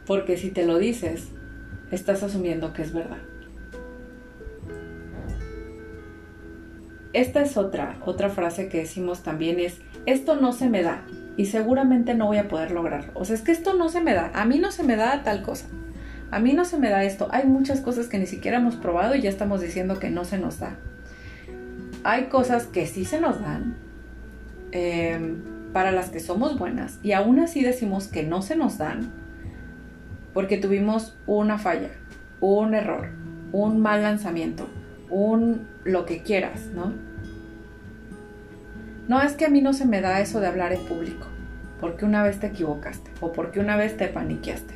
Porque 0.06 0.38
si 0.38 0.50
te 0.50 0.64
lo 0.64 0.78
dices, 0.78 1.28
estás 1.90 2.22
asumiendo 2.22 2.72
que 2.72 2.80
es 2.80 2.94
verdad. 2.94 3.18
Esta 7.16 7.42
es 7.42 7.56
otra, 7.56 7.96
otra 8.04 8.28
frase 8.28 8.68
que 8.68 8.78
decimos 8.78 9.23
también 9.23 9.58
es, 9.58 9.78
esto 10.04 10.37
no 10.37 10.52
se 10.52 10.68
me 10.68 10.82
da 10.82 11.02
y 11.37 11.46
seguramente 11.46 12.14
no 12.14 12.26
voy 12.26 12.38
a 12.38 12.49
poder 12.49 12.70
lograrlo. 12.70 13.12
O 13.14 13.25
sea, 13.25 13.35
es 13.35 13.42
que 13.42 13.52
esto 13.52 13.75
no 13.75 13.88
se 13.88 14.00
me 14.00 14.14
da, 14.14 14.30
a 14.35 14.44
mí 14.44 14.58
no 14.58 14.70
se 14.70 14.82
me 14.82 14.96
da 14.96 15.23
tal 15.23 15.42
cosa. 15.42 15.66
A 16.30 16.40
mí 16.40 16.52
no 16.52 16.64
se 16.64 16.76
me 16.76 16.90
da 16.90 17.04
esto. 17.04 17.28
Hay 17.30 17.46
muchas 17.46 17.80
cosas 17.80 18.08
que 18.08 18.18
ni 18.18 18.26
siquiera 18.26 18.58
hemos 18.58 18.76
probado 18.76 19.14
y 19.14 19.23
ya 19.23 19.30
estamos 19.30 19.61
diciendo 19.61 19.99
que 19.99 20.11
no 20.11 20.25
se 20.25 20.38
nos 20.38 20.58
da. 20.58 20.76
Hay 22.04 22.25
cosas 22.25 22.66
que 22.66 22.87
sí 22.87 23.04
se 23.04 23.20
nos 23.20 23.40
dan, 23.40 23.76
Em, 24.73 25.42
para 25.73 25.92
las 25.92 26.11
que 26.11 26.20
somos 26.20 26.58
buenas 26.58 26.99
y 27.02 27.12
aún 27.12 27.38
así 27.38 27.62
decimos 27.62 28.08
que 28.08 28.23
no 28.23 28.42
se 28.42 28.56
nos 28.56 28.78
dan 28.78 29.12
porque 30.32 30.58
tuvimos 30.58 31.16
una 31.26 31.58
falla, 31.58 31.90
un 32.40 32.75
error, 32.75 33.08
un 33.52 33.80
mal 33.80 34.02
lanzamiento, 34.02 34.68
un 35.11 35.66
lo 35.85 36.04
que 36.04 36.23
quieras, 36.23 36.66
¿no? 36.75 36.92
No 39.08 39.22
es 39.22 39.34
que 39.34 39.46
a 39.46 39.48
mí 39.48 39.60
no 39.60 39.72
se 39.72 39.86
me 39.86 40.00
da 40.00 40.20
eso 40.20 40.40
de 40.40 40.48
hablar 40.48 40.72
en 40.72 40.84
público, 40.84 41.26
porque 41.80 42.04
una 42.04 42.22
vez 42.22 42.40
te 42.40 42.48
equivocaste 42.48 43.10
o 43.20 43.32
porque 43.32 43.60
una 43.60 43.76
vez 43.76 43.96
te 43.96 44.08
paniqueaste. 44.08 44.75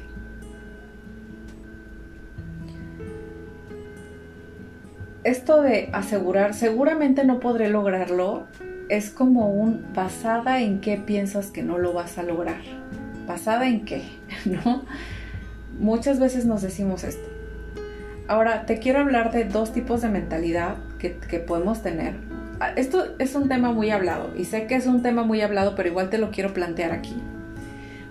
Esto 5.25 5.61
de 5.61 5.91
asegurar, 5.93 6.55
seguramente 6.55 7.25
no 7.25 7.41
podré 7.41 7.69
lograrlo 7.69 8.47
es 8.91 9.11
como 9.11 9.51
un 9.51 9.87
basada 9.95 10.61
en 10.61 10.81
qué 10.81 10.97
piensas 10.97 11.51
que 11.51 11.63
no 11.63 11.79
lo 11.79 11.93
vas 11.93 12.19
a 12.19 12.25
lograr. 12.25 12.61
¿Basada 13.27 13.69
en 13.69 13.85
qué? 13.85 14.03
¿No? 14.45 14.85
Muchas 15.79 16.19
veces 16.19 16.45
nos 16.45 16.61
decimos 16.61 17.05
esto. 17.05 17.29
Ahora, 18.27 18.67
te 18.67 18.79
quiero 18.79 18.99
hablar 18.99 19.33
de 19.33 19.45
dos 19.45 19.73
tipos 19.73 20.03
de 20.03 20.09
mentalidad 20.09 20.77
que, 20.99 21.11
podemos 21.41 21.83
tener. 21.83 22.30
Ah, 22.61 22.73
esto 22.77 23.07
es 23.19 23.35
un 23.35 23.49
tema 23.49 23.73
muy 23.73 23.91
hablado 23.91 24.31
y 24.37 24.45
sé 24.45 24.67
que 24.67 24.77
es 24.77 24.87
un 24.87 25.03
tema 25.03 25.25
muy 25.25 25.41
hablado, 25.41 25.75
pero 25.75 25.89
igual 25.89 26.11
te 26.11 26.19
lo 26.19 26.31
quiero 26.31 26.53
plantear 26.55 26.93
aquí. 26.93 27.17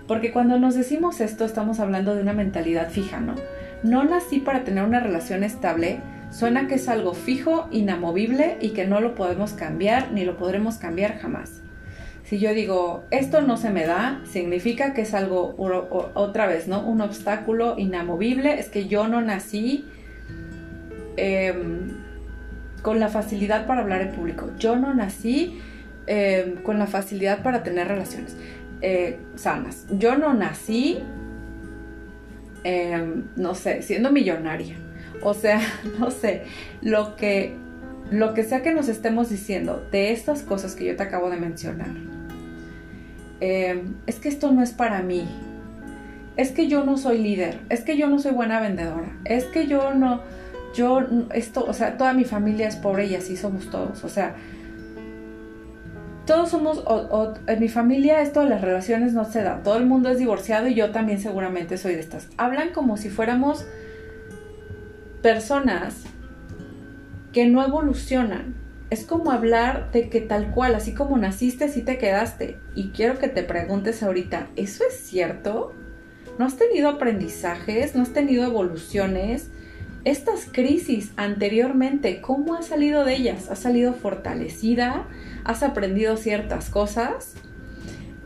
Porque 0.06 0.32
cuando 0.32 0.58
nos 0.58 0.74
decimos 0.74 1.20
esto 1.20 1.44
estamos 1.44 1.80
hablando 1.80 2.14
de 2.14 2.22
una 2.22 2.32
mentalidad 2.32 2.90
fija, 2.90 3.20
¿no? 3.20 3.36
No 3.82 4.04
nací 4.04 4.40
para 4.40 4.64
tener 4.64 4.84
una 4.84 5.00
relación 5.00 5.44
estable, 5.44 6.00
Suena 6.30 6.68
que 6.68 6.76
es 6.76 6.88
algo 6.88 7.12
fijo, 7.12 7.68
inamovible 7.72 8.56
y 8.60 8.70
que 8.70 8.86
no 8.86 9.00
lo 9.00 9.14
podemos 9.16 9.52
cambiar 9.52 10.12
ni 10.12 10.24
lo 10.24 10.36
podremos 10.36 10.76
cambiar 10.76 11.18
jamás. 11.18 11.60
Si 12.22 12.38
yo 12.38 12.54
digo, 12.54 13.02
esto 13.10 13.42
no 13.42 13.56
se 13.56 13.70
me 13.70 13.84
da, 13.84 14.20
significa 14.24 14.94
que 14.94 15.02
es 15.02 15.14
algo, 15.14 15.56
otra 16.14 16.46
vez, 16.46 16.68
¿no? 16.68 16.86
Un 16.86 17.00
obstáculo 17.00 17.76
inamovible, 17.76 18.60
es 18.60 18.68
que 18.68 18.86
yo 18.86 19.08
no 19.08 19.20
nací 19.20 19.86
em, 21.16 21.99
con 22.82 23.00
la 23.00 23.08
facilidad 23.08 23.66
para 23.66 23.82
hablar 23.82 24.02
en 24.02 24.12
público. 24.12 24.50
Yo 24.58 24.76
no 24.76 24.94
nací 24.94 25.60
em, 26.06 26.56
con 26.62 26.78
la 26.78 26.86
facilidad 26.86 27.42
para 27.42 27.62
tener 27.62 27.88
relaciones 27.88 28.36
eh, 28.82 29.18
sanas. 29.36 29.86
Yo 29.90 30.16
no 30.16 30.34
nací, 30.34 30.98
em, 32.64 33.24
no 33.36 33.54
sé, 33.54 33.82
siendo 33.82 34.10
millonaria. 34.10 34.76
O 35.22 35.34
sea, 35.34 35.60
no 35.98 36.10
sé, 36.10 36.44
lo 36.82 37.16
que, 37.16 37.54
lo 38.10 38.34
que 38.34 38.44
sea 38.44 38.62
que 38.62 38.72
nos 38.72 38.88
estemos 38.88 39.28
diciendo 39.28 39.86
de 39.92 40.12
estas 40.12 40.42
cosas 40.42 40.74
que 40.74 40.86
yo 40.86 40.96
te 40.96 41.02
acabo 41.02 41.30
de 41.30 41.36
mencionar, 41.36 41.90
eh, 43.40 43.82
es 44.06 44.18
que 44.18 44.28
esto 44.28 44.50
no 44.52 44.62
es 44.62 44.72
para 44.72 45.02
mí, 45.02 45.26
es 46.36 46.52
que 46.52 46.68
yo 46.68 46.84
no 46.84 46.96
soy 46.96 47.18
líder, 47.18 47.58
es 47.68 47.82
que 47.82 47.96
yo 47.96 48.08
no 48.08 48.18
soy 48.18 48.32
buena 48.32 48.60
vendedora, 48.60 49.12
es 49.24 49.44
que 49.44 49.66
yo 49.66 49.94
no, 49.94 50.22
yo, 50.74 51.00
esto, 51.34 51.64
o 51.66 51.72
sea, 51.72 51.96
toda 51.96 52.12
mi 52.12 52.24
familia 52.24 52.68
es 52.68 52.76
pobre 52.76 53.06
y 53.06 53.14
así 53.14 53.36
somos 53.36 53.70
todos, 53.70 54.04
o 54.04 54.08
sea, 54.08 54.36
todos 56.26 56.50
somos, 56.50 56.84
en 57.46 57.60
mi 57.60 57.68
familia 57.68 58.22
esto 58.22 58.42
de 58.42 58.50
las 58.50 58.60
relaciones 58.60 59.12
no 59.14 59.24
se 59.24 59.42
da, 59.42 59.62
todo 59.62 59.78
el 59.78 59.86
mundo 59.86 60.10
es 60.10 60.18
divorciado 60.18 60.68
y 60.68 60.74
yo 60.74 60.90
también 60.90 61.20
seguramente 61.20 61.76
soy 61.76 61.94
de 61.94 62.00
estas. 62.00 62.28
Hablan 62.36 62.70
como 62.72 62.96
si 62.96 63.10
fuéramos 63.10 63.66
personas 65.22 66.04
que 67.32 67.46
no 67.46 67.64
evolucionan. 67.64 68.54
Es 68.90 69.04
como 69.04 69.30
hablar 69.30 69.92
de 69.92 70.08
que 70.08 70.20
tal 70.20 70.50
cual, 70.50 70.74
así 70.74 70.94
como 70.94 71.16
naciste, 71.16 71.64
así 71.64 71.82
te 71.82 71.98
quedaste. 71.98 72.58
Y 72.74 72.90
quiero 72.90 73.18
que 73.18 73.28
te 73.28 73.44
preguntes 73.44 74.02
ahorita, 74.02 74.48
¿eso 74.56 74.84
es 74.88 74.96
cierto? 74.96 75.72
¿No 76.38 76.44
has 76.44 76.56
tenido 76.56 76.88
aprendizajes? 76.88 77.94
¿No 77.94 78.02
has 78.02 78.12
tenido 78.12 78.44
evoluciones? 78.44 79.50
Estas 80.04 80.46
crisis 80.50 81.12
anteriormente, 81.16 82.22
¿cómo 82.22 82.54
has 82.54 82.68
salido 82.68 83.04
de 83.04 83.16
ellas? 83.16 83.50
¿Has 83.50 83.58
salido 83.58 83.92
fortalecida? 83.92 85.06
¿Has 85.44 85.62
aprendido 85.62 86.16
ciertas 86.16 86.70
cosas? 86.70 87.34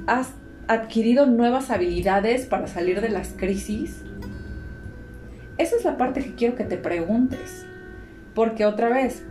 ¿Has 0.06 0.28
adquirido 0.68 1.26
nuevas 1.26 1.70
habilidades 1.70 2.46
para 2.46 2.68
salir 2.68 3.00
de 3.00 3.08
las 3.08 3.34
crisis? 3.36 4.02
Esa 5.58 5.74
es 5.74 5.84
la 5.84 5.96
parte 5.96 6.22
que 6.22 6.36
quiero 6.36 6.54
que 6.54 6.62
te 6.62 6.76
preguntes. 6.76 7.66
Porque 8.36 8.66
otra 8.66 8.88
vez, 8.88 9.24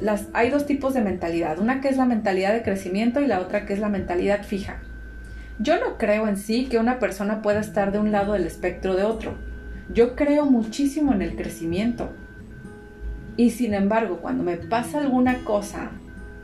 las, 0.00 0.28
hay 0.32 0.48
dos 0.48 0.64
tipos 0.64 0.94
de 0.94 1.02
mentalidad. 1.02 1.58
Una 1.58 1.82
que 1.82 1.88
es 1.88 1.98
la 1.98 2.06
mentalidad 2.06 2.54
de 2.54 2.62
crecimiento 2.62 3.20
y 3.20 3.26
la 3.26 3.40
otra 3.40 3.66
que 3.66 3.74
es 3.74 3.78
la 3.78 3.90
mentalidad 3.90 4.42
fija. 4.42 4.80
Yo 5.58 5.78
no 5.78 5.98
creo 5.98 6.28
en 6.28 6.38
sí 6.38 6.64
que 6.64 6.78
una 6.78 6.98
persona 6.98 7.42
pueda 7.42 7.60
estar 7.60 7.92
de 7.92 7.98
un 7.98 8.10
lado 8.10 8.32
del 8.32 8.46
espectro 8.46 8.96
de 8.96 9.02
otro. 9.02 9.49
Yo 9.92 10.14
creo 10.14 10.46
muchísimo 10.46 11.12
en 11.12 11.22
el 11.22 11.36
crecimiento. 11.36 12.10
Y 13.36 13.50
sin 13.50 13.74
embargo, 13.74 14.18
cuando 14.18 14.44
me 14.44 14.56
pasa 14.56 15.00
alguna 15.00 15.44
cosa 15.44 15.90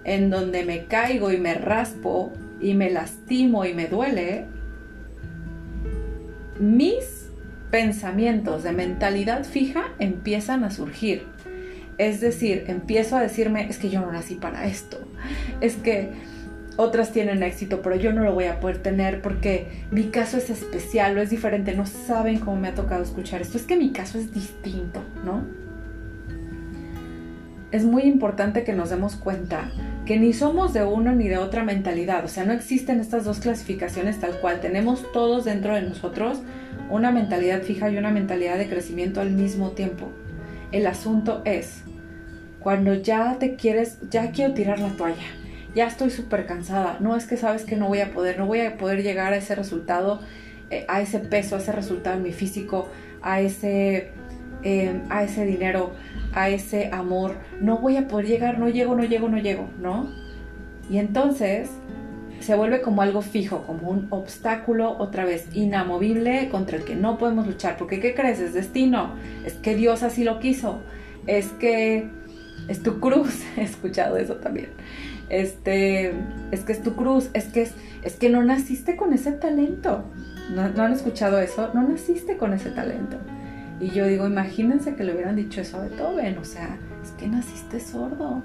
en 0.05 0.31
donde 0.31 0.65
me 0.65 0.87
caigo 0.87 1.33
y 1.33 1.38
me 1.38 1.55
raspo 1.55 2.33
y 2.61 2.75
me 2.75 2.91
lastimo 2.91 3.65
y 3.65 3.75
me 3.75 3.87
duele, 3.87 4.47
mis 6.59 7.31
pensamientos 7.71 8.62
de 8.62 8.73
mentalidad 8.73 9.45
fija 9.45 9.93
empiezan 9.99 10.65
a 10.65 10.71
surgir. 10.71 11.25
Es 11.99 12.21
decir, 12.21 12.65
empiezo 12.69 13.17
a 13.17 13.23
decirme, 13.23 13.69
es 13.69 13.79
que 13.79 13.91
yo 13.91 14.00
no 14.00 14.12
nací 14.12 14.35
para 14.35 14.67
esto. 14.67 14.99
Es 15.61 15.76
que 15.76 16.11
otras 16.76 17.12
tienen 17.12 17.42
éxito, 17.42 17.80
pero 17.83 17.97
yo 17.97 18.12
no 18.12 18.23
lo 18.23 18.35
voy 18.35 18.45
a 18.45 18.61
poder 18.61 18.78
tener 18.78 19.23
porque 19.23 19.85
mi 19.90 20.04
caso 20.04 20.37
es 20.37 20.50
especial 20.50 21.16
o 21.16 21.23
es 21.23 21.30
diferente. 21.30 21.75
No 21.75 21.87
saben 21.87 22.38
cómo 22.38 22.56
me 22.56 22.68
ha 22.68 22.75
tocado 22.75 23.02
escuchar 23.02 23.40
esto. 23.42 23.56
Es 23.56 23.64
que 23.64 23.76
mi 23.76 23.92
caso 23.92 24.18
es 24.18 24.33
distinto, 24.33 25.02
¿no? 25.25 25.45
Es 27.73 27.85
muy 27.85 28.02
importante 28.02 28.62
que 28.62 28.73
nos 28.73 28.90
demos 28.90 29.16
cuenta 29.16 29.71
que 30.04 30.18
ni 30.18 30.33
somos 30.33 30.73
de 30.73 30.85
una 30.85 31.12
ni 31.12 31.28
de 31.28 31.38
otra 31.38 31.64
mentalidad. 31.64 32.25
O 32.25 32.28
sea, 32.28 32.45
no 32.45 32.52
existen 32.52 33.00
estas 33.00 33.25
dos 33.25 33.40
clasificaciones 33.40 34.21
tal 34.21 34.38
cual. 34.40 34.61
Tenemos 34.61 35.11
todos 35.12 35.45
dentro 35.45 35.75
de 35.75 35.83
nosotros 35.83 36.40
una 36.90 37.11
mentalidad 37.11 37.62
fija 37.62 37.90
y 37.90 37.97
una 37.97 38.11
mentalidad 38.11 38.59
de 38.59 38.68
crecimiento 38.68 39.21
al 39.21 39.30
mismo 39.30 39.71
tiempo. 39.71 40.09
El 40.73 40.87
asunto 40.87 41.42
es, 41.45 41.83
cuando 42.61 42.95
ya 42.95 43.37
te 43.38 43.56
quieres, 43.56 43.99
ya 44.11 44.30
quiero 44.30 44.54
tirar 44.54 44.78
la 44.78 44.90
toalla, 44.90 45.26
ya 45.76 45.87
estoy 45.87 46.09
súper 46.09 46.47
cansada, 46.47 46.97
no 47.00 47.16
es 47.16 47.26
que 47.26 47.37
sabes 47.37 47.64
que 47.64 47.76
no 47.76 47.87
voy 47.87 48.00
a 48.00 48.11
poder, 48.11 48.38
no 48.38 48.47
voy 48.47 48.61
a 48.62 48.78
poder 48.78 49.02
llegar 49.02 49.35
a 49.35 49.37
ese 49.37 49.54
resultado, 49.54 50.21
eh, 50.70 50.87
a 50.88 51.03
ese 51.03 51.18
peso, 51.18 51.55
a 51.55 51.59
ese 51.59 51.70
resultado 51.70 52.16
en 52.16 52.22
mi 52.22 52.33
físico, 52.33 52.88
a 53.20 53.42
ese, 53.42 54.09
em, 54.62 55.03
a 55.11 55.22
ese 55.22 55.44
dinero, 55.44 55.92
a 56.33 56.48
ese 56.48 56.88
amor, 56.92 57.37
no 57.61 57.77
voy 57.77 57.98
a 57.98 58.09
poder 58.09 58.27
llegar, 58.27 58.59
no 58.59 58.70
llego, 58.70 58.96
no 58.96 59.05
llego, 59.05 59.29
no 59.29 59.37
llego, 59.37 59.68
¿no? 59.79 60.11
Y 60.88 60.96
entonces 60.96 61.68
se 62.40 62.55
vuelve 62.55 62.81
como 62.81 63.03
algo 63.03 63.20
fijo, 63.20 63.64
como 63.66 63.90
un 63.90 64.07
obstáculo 64.09 64.96
otra 64.98 65.27
vez 65.27 65.46
inamovible 65.53 66.48
contra 66.48 66.79
el 66.79 66.85
que 66.85 66.94
no 66.94 67.18
podemos 67.18 67.46
luchar. 67.46 67.77
Porque 67.77 68.01
¿qué 68.01 68.14
crees? 68.14 68.40
Es 68.40 68.55
destino. 68.55 69.14
Es 69.44 69.55
que 69.55 69.74
Dios 69.74 70.03
así 70.03 70.24
lo 70.24 70.38
quiso. 70.38 70.81
Es 71.27 71.48
que 71.48 72.09
es 72.68 72.83
tu 72.83 73.01
cruz. 73.01 73.42
He 73.57 73.62
escuchado 73.62 74.16
eso 74.16 74.37
también. 74.37 74.68
Este, 75.29 76.12
es 76.51 76.61
que 76.65 76.73
es 76.73 76.83
tu 76.83 76.95
cruz. 76.95 77.31
Es 77.33 77.47
que 77.47 77.62
es, 77.62 77.75
es 78.03 78.17
que 78.17 78.29
no 78.29 78.43
naciste 78.43 78.97
con 78.97 79.12
ese 79.12 79.33
talento. 79.33 80.05
¿No, 80.55 80.69
¿No 80.69 80.83
han 80.83 80.93
escuchado 80.93 81.39
eso? 81.39 81.71
No 81.75 81.87
naciste 81.87 82.37
con 82.37 82.53
ese 82.53 82.71
talento. 82.71 83.19
Y 83.81 83.91
yo 83.91 84.07
digo, 84.07 84.27
imagínense 84.27 84.95
que 84.95 85.05
le 85.05 85.15
hubieran 85.15 85.37
dicho 85.37 85.61
eso 85.61 85.79
a 85.79 85.83
Beethoven. 85.83 86.39
O 86.39 86.45
sea, 86.45 86.79
es 87.03 87.11
que 87.12 87.27
naciste 87.27 87.81
sordo. 87.81 88.43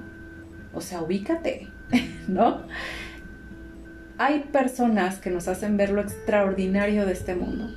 O 0.74 0.82
sea, 0.82 1.02
ubícate, 1.02 1.68
¿no? 2.28 2.64
hay 4.22 4.42
personas 4.52 5.18
que 5.18 5.32
nos 5.32 5.48
hacen 5.48 5.78
ver 5.78 5.90
lo 5.90 6.00
extraordinario 6.00 7.08
de 7.08 7.14
este 7.14 7.34
mundo. 7.34 7.76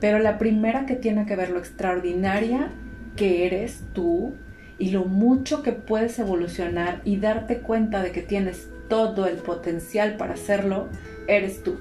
Pero 0.00 0.18
la 0.18 0.38
primera 0.38 0.86
que 0.86 0.96
tiene 0.96 1.24
que 1.24 1.36
ver 1.36 1.50
lo 1.50 1.60
extraordinaria 1.60 2.72
que 3.14 3.46
eres 3.46 3.84
tú 3.92 4.34
y 4.82 4.90
lo 4.90 5.04
mucho 5.04 5.62
que 5.62 5.70
puedes 5.70 6.18
evolucionar 6.18 7.02
y 7.04 7.18
darte 7.18 7.60
cuenta 7.60 8.02
de 8.02 8.10
que 8.10 8.20
tienes 8.20 8.66
todo 8.88 9.28
el 9.28 9.36
potencial 9.36 10.16
para 10.16 10.34
hacerlo, 10.34 10.88
eres 11.28 11.62
tú. 11.62 11.78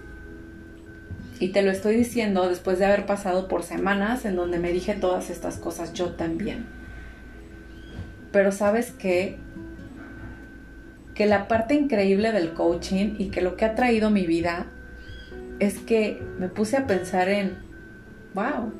Y 1.39 1.47
te 1.47 1.63
lo 1.63 1.71
estoy 1.71 1.95
diciendo 1.95 2.47
después 2.47 2.77
de 2.77 2.85
haber 2.85 3.07
pasado 3.07 3.47
por 3.47 3.63
semanas 3.63 4.23
en 4.23 4.35
donde 4.35 4.59
me 4.59 4.71
dije 4.71 4.93
todas 4.93 5.31
estas 5.31 5.57
cosas 5.57 5.93
yo 5.93 6.11
también. 6.11 6.67
Pero 8.31 8.51
sabes 8.51 8.91
que 8.91 9.39
que 11.15 11.25
la 11.25 11.47
parte 11.47 11.73
increíble 11.73 12.31
del 12.31 12.53
coaching 12.53 13.15
y 13.17 13.29
que 13.29 13.41
lo 13.41 13.57
que 13.57 13.65
ha 13.65 13.73
traído 13.73 14.11
mi 14.11 14.27
vida 14.27 14.67
es 15.57 15.79
que 15.79 16.21
me 16.37 16.49
puse 16.49 16.77
a 16.77 16.85
pensar 16.85 17.29
en, 17.29 17.57
wow, 18.35 18.71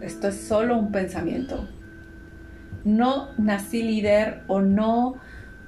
esto 0.00 0.26
es 0.26 0.34
solo 0.34 0.76
un 0.76 0.90
pensamiento. 0.90 1.68
No 2.84 3.28
nací 3.38 3.82
líder 3.82 4.42
o 4.46 4.60
no 4.60 5.16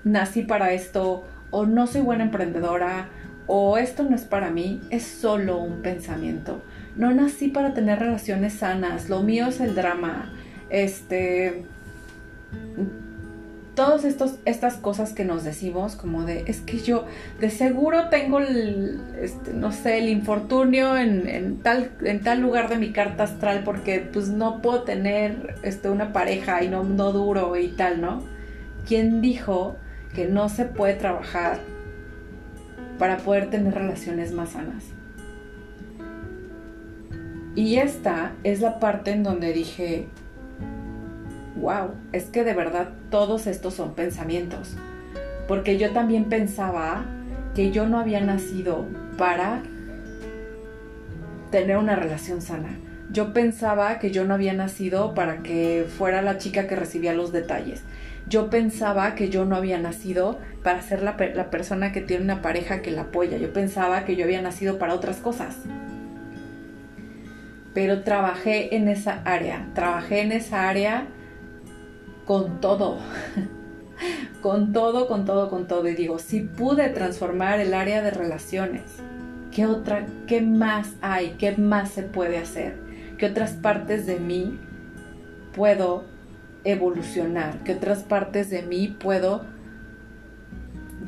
nací 0.04 0.42
para 0.42 0.72
esto 0.72 1.24
o 1.50 1.66
no 1.66 1.86
soy 1.86 2.00
buena 2.02 2.24
emprendedora 2.24 3.08
o 3.46 3.78
esto 3.78 4.04
no 4.04 4.14
es 4.14 4.22
para 4.22 4.50
mí, 4.50 4.80
es 4.90 5.02
solo 5.02 5.58
un 5.58 5.82
pensamiento. 5.82 6.62
No 6.96 7.12
nací 7.12 7.48
para 7.48 7.74
tener 7.74 7.98
relaciones 7.98 8.54
sanas, 8.54 9.08
lo 9.08 9.22
mío 9.22 9.46
es 9.48 9.60
el 9.60 9.74
drama. 9.74 10.32
Este 10.70 11.64
todas 13.80 14.04
estas 14.04 14.74
cosas 14.74 15.14
que 15.14 15.24
nos 15.24 15.42
decimos, 15.42 15.96
como 15.96 16.24
de, 16.24 16.44
es 16.46 16.60
que 16.60 16.80
yo 16.80 17.06
de 17.38 17.48
seguro 17.48 18.10
tengo, 18.10 18.38
el, 18.38 19.00
este, 19.18 19.54
no 19.54 19.72
sé, 19.72 19.96
el 19.96 20.10
infortunio 20.10 20.98
en, 20.98 21.62
tal, 21.62 21.90
en 22.04 22.20
tal 22.20 22.42
lugar 22.42 22.68
de 22.68 22.76
mi 22.76 22.92
carta 22.92 23.22
astral 23.22 23.62
porque 23.64 24.00
pues 24.00 24.28
no 24.28 24.60
puedo 24.60 24.82
tener 24.82 25.54
este, 25.62 25.88
una 25.88 26.12
pareja 26.12 26.62
y 26.62 26.68
no, 26.68 26.84
no 26.84 27.10
duro 27.12 27.56
y 27.56 27.68
tal, 27.68 28.02
¿no? 28.02 28.22
¿Quién 28.86 29.22
dijo 29.22 29.76
que 30.14 30.26
no 30.26 30.50
se 30.50 30.66
puede 30.66 30.92
trabajar 30.92 31.60
para 32.98 33.16
poder 33.16 33.48
tener 33.48 33.72
relaciones 33.72 34.32
más 34.32 34.50
sanas? 34.50 34.84
Y 37.54 37.76
esta 37.76 38.32
es 38.44 38.60
la 38.60 38.78
parte 38.78 39.12
en 39.12 39.22
donde 39.22 39.54
dije, 39.54 40.08
wow, 41.56 41.90
es 42.12 42.24
que 42.24 42.44
de 42.44 42.54
verdad 42.54 42.90
todos 43.10 43.46
estos 43.46 43.74
son 43.74 43.94
pensamientos. 43.94 44.76
Porque 45.48 45.78
yo 45.78 45.92
también 45.92 46.26
pensaba 46.26 47.04
que 47.54 47.72
yo 47.72 47.86
no 47.86 47.98
había 47.98 48.20
nacido 48.20 48.86
para 49.18 49.62
tener 51.50 51.76
una 51.76 51.96
relación 51.96 52.40
sana. 52.40 52.78
Yo 53.10 53.32
pensaba 53.32 53.98
que 53.98 54.12
yo 54.12 54.24
no 54.24 54.34
había 54.34 54.52
nacido 54.52 55.14
para 55.14 55.42
que 55.42 55.86
fuera 55.98 56.22
la 56.22 56.38
chica 56.38 56.68
que 56.68 56.76
recibía 56.76 57.12
los 57.12 57.32
detalles. 57.32 57.82
Yo 58.28 58.50
pensaba 58.50 59.16
que 59.16 59.30
yo 59.30 59.44
no 59.44 59.56
había 59.56 59.78
nacido 59.78 60.38
para 60.62 60.82
ser 60.82 61.02
la, 61.02 61.16
la, 61.34 61.50
persona 61.50 61.90
que 61.90 62.00
tiene 62.00 62.22
una 62.22 62.42
pareja 62.42 62.82
que 62.82 62.92
la 62.92 63.02
apoya. 63.02 63.38
Yo 63.38 63.52
pensaba 63.52 64.04
que 64.04 64.14
yo 64.14 64.24
había 64.24 64.40
nacido 64.40 64.78
para 64.78 64.94
otras 64.94 65.16
cosas. 65.16 65.56
Pero 67.74 68.04
trabajé 68.04 68.76
en 68.76 68.86
esa 68.86 69.22
área. 69.24 69.66
Trabajé 69.74 70.20
en 70.20 70.30
esa 70.30 70.68
área 70.68 71.08
con 72.30 72.60
todo, 72.60 72.98
con 74.40 74.72
todo, 74.72 75.08
con 75.08 75.24
todo, 75.24 75.50
con 75.50 75.66
todo. 75.66 75.88
Y 75.88 75.96
digo, 75.96 76.20
si 76.20 76.42
pude 76.42 76.88
transformar 76.90 77.58
el 77.58 77.74
área 77.74 78.02
de 78.02 78.12
relaciones, 78.12 78.84
¿qué 79.50 79.66
otra, 79.66 80.06
qué 80.28 80.40
más 80.40 80.92
hay? 81.00 81.34
¿Qué 81.40 81.56
más 81.56 81.90
se 81.90 82.04
puede 82.04 82.38
hacer? 82.38 82.76
¿Qué 83.18 83.26
otras 83.26 83.54
partes 83.54 84.06
de 84.06 84.20
mí 84.20 84.60
puedo 85.56 86.04
evolucionar? 86.62 87.64
¿Qué 87.64 87.72
otras 87.72 88.04
partes 88.04 88.48
de 88.48 88.62
mí 88.62 88.96
puedo 89.00 89.42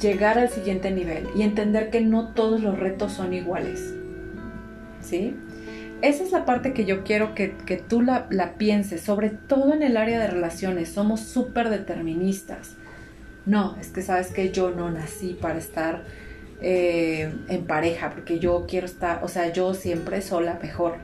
llegar 0.00 0.40
al 0.40 0.48
siguiente 0.48 0.90
nivel 0.90 1.28
y 1.36 1.42
entender 1.42 1.90
que 1.90 2.00
no 2.00 2.30
todos 2.30 2.60
los 2.60 2.76
retos 2.76 3.12
son 3.12 3.32
iguales. 3.32 3.94
¿Sí? 5.00 5.36
Esa 6.02 6.24
es 6.24 6.32
la 6.32 6.44
parte 6.44 6.72
que 6.72 6.84
yo 6.84 7.04
quiero 7.04 7.34
que, 7.34 7.48
tú 7.88 8.02
la, 8.02 8.26
la, 8.30 8.54
pienses, 8.54 9.00
sobre 9.02 9.30
todo 9.30 9.72
en 9.72 9.84
el 9.84 9.96
área 9.96 10.18
de 10.18 10.26
relaciones. 10.26 10.88
Somos 10.88 11.20
súper 11.20 11.70
deterministas. 11.70 12.74
No, 13.46 13.76
es 13.80 13.88
que 13.88 14.02
sabes 14.02 14.28
que 14.28 14.50
yo 14.50 14.72
no 14.72 14.90
nací 14.90 15.38
para 15.40 15.58
estar 15.58 16.02
eh, 16.60 17.32
en 17.48 17.66
pareja, 17.66 18.10
porque 18.10 18.40
yo 18.40 18.66
quiero 18.68 18.86
estar, 18.86 19.22
o 19.22 19.28
sea, 19.28 19.52
yo 19.52 19.74
siempre 19.74 20.22
sola 20.22 20.58
mejor. 20.60 20.96